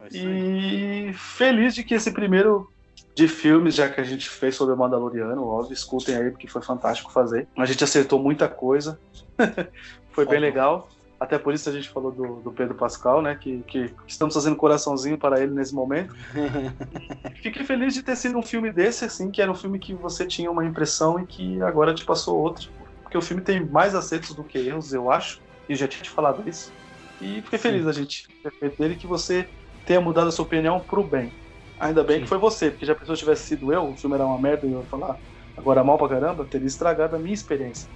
[0.09, 2.71] e feliz de que esse primeiro
[3.13, 6.61] de filmes, já que a gente fez sobre o Mandaloriano, óbvio, escutem aí, porque foi
[6.61, 7.45] fantástico fazer.
[7.57, 8.97] A gente acertou muita coisa.
[10.13, 10.87] foi bem legal.
[11.21, 13.35] Até por isso a gente falou do, do Pedro Pascal, né?
[13.35, 16.15] Que, que, estamos fazendo coraçãozinho para ele nesse momento.
[17.43, 20.25] Fiquei feliz de ter sido um filme desse, assim, que era um filme que você
[20.25, 22.65] tinha uma impressão e que agora te passou outra.
[23.03, 25.43] Porque o filme tem mais acertos do que erros, eu acho.
[25.69, 26.73] E eu já tinha te falado isso.
[27.19, 27.69] E fiquei Sim.
[27.69, 28.27] feliz a gente
[28.59, 29.47] ter dele que você
[29.85, 31.31] tenha mudado a sua opinião pro bem.
[31.79, 32.23] Ainda bem Sim.
[32.23, 34.65] que foi você, porque já pensou se tivesse sido eu, o filme era uma merda
[34.65, 35.19] e eu ia falar
[35.55, 37.87] agora mal pra caramba, teria estragado a minha experiência.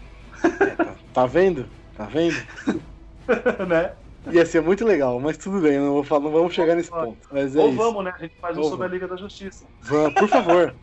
[0.61, 1.67] É, tá, tá vendo?
[1.95, 2.35] Tá vendo?
[3.67, 3.93] né?
[4.31, 7.17] Ia ser muito legal, mas tudo bem, não, vou falar, não vamos chegar nesse ponto.
[7.31, 7.77] Mas é Ou isso.
[7.77, 8.13] vamos, né?
[8.15, 9.65] A gente faz um Ou sobre a Liga da Justiça.
[9.81, 10.75] Vamos, por favor.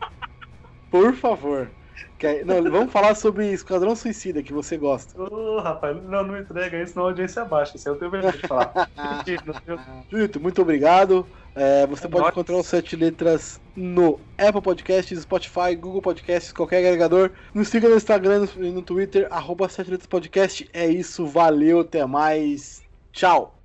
[0.89, 1.69] por favor.
[2.45, 5.21] Não, vamos falar sobre Esquadrão Suicida, que você gosta.
[5.21, 7.75] Ô, oh, rapaz, não, não entrega isso, não a audiência baixa.
[7.75, 8.89] Isso aí eu tenho vergonha de falar.
[10.09, 11.27] Julito, muito obrigado.
[11.55, 12.33] É, você é pode nóis.
[12.33, 17.31] encontrar os sete letras no Apple Podcasts, Spotify, Google Podcasts, qualquer agregador.
[17.53, 20.67] Nos siga no Instagram e no, no Twitter, arroba sete letras podcast.
[20.73, 22.81] É isso, valeu, até mais.
[23.11, 23.62] Tchau!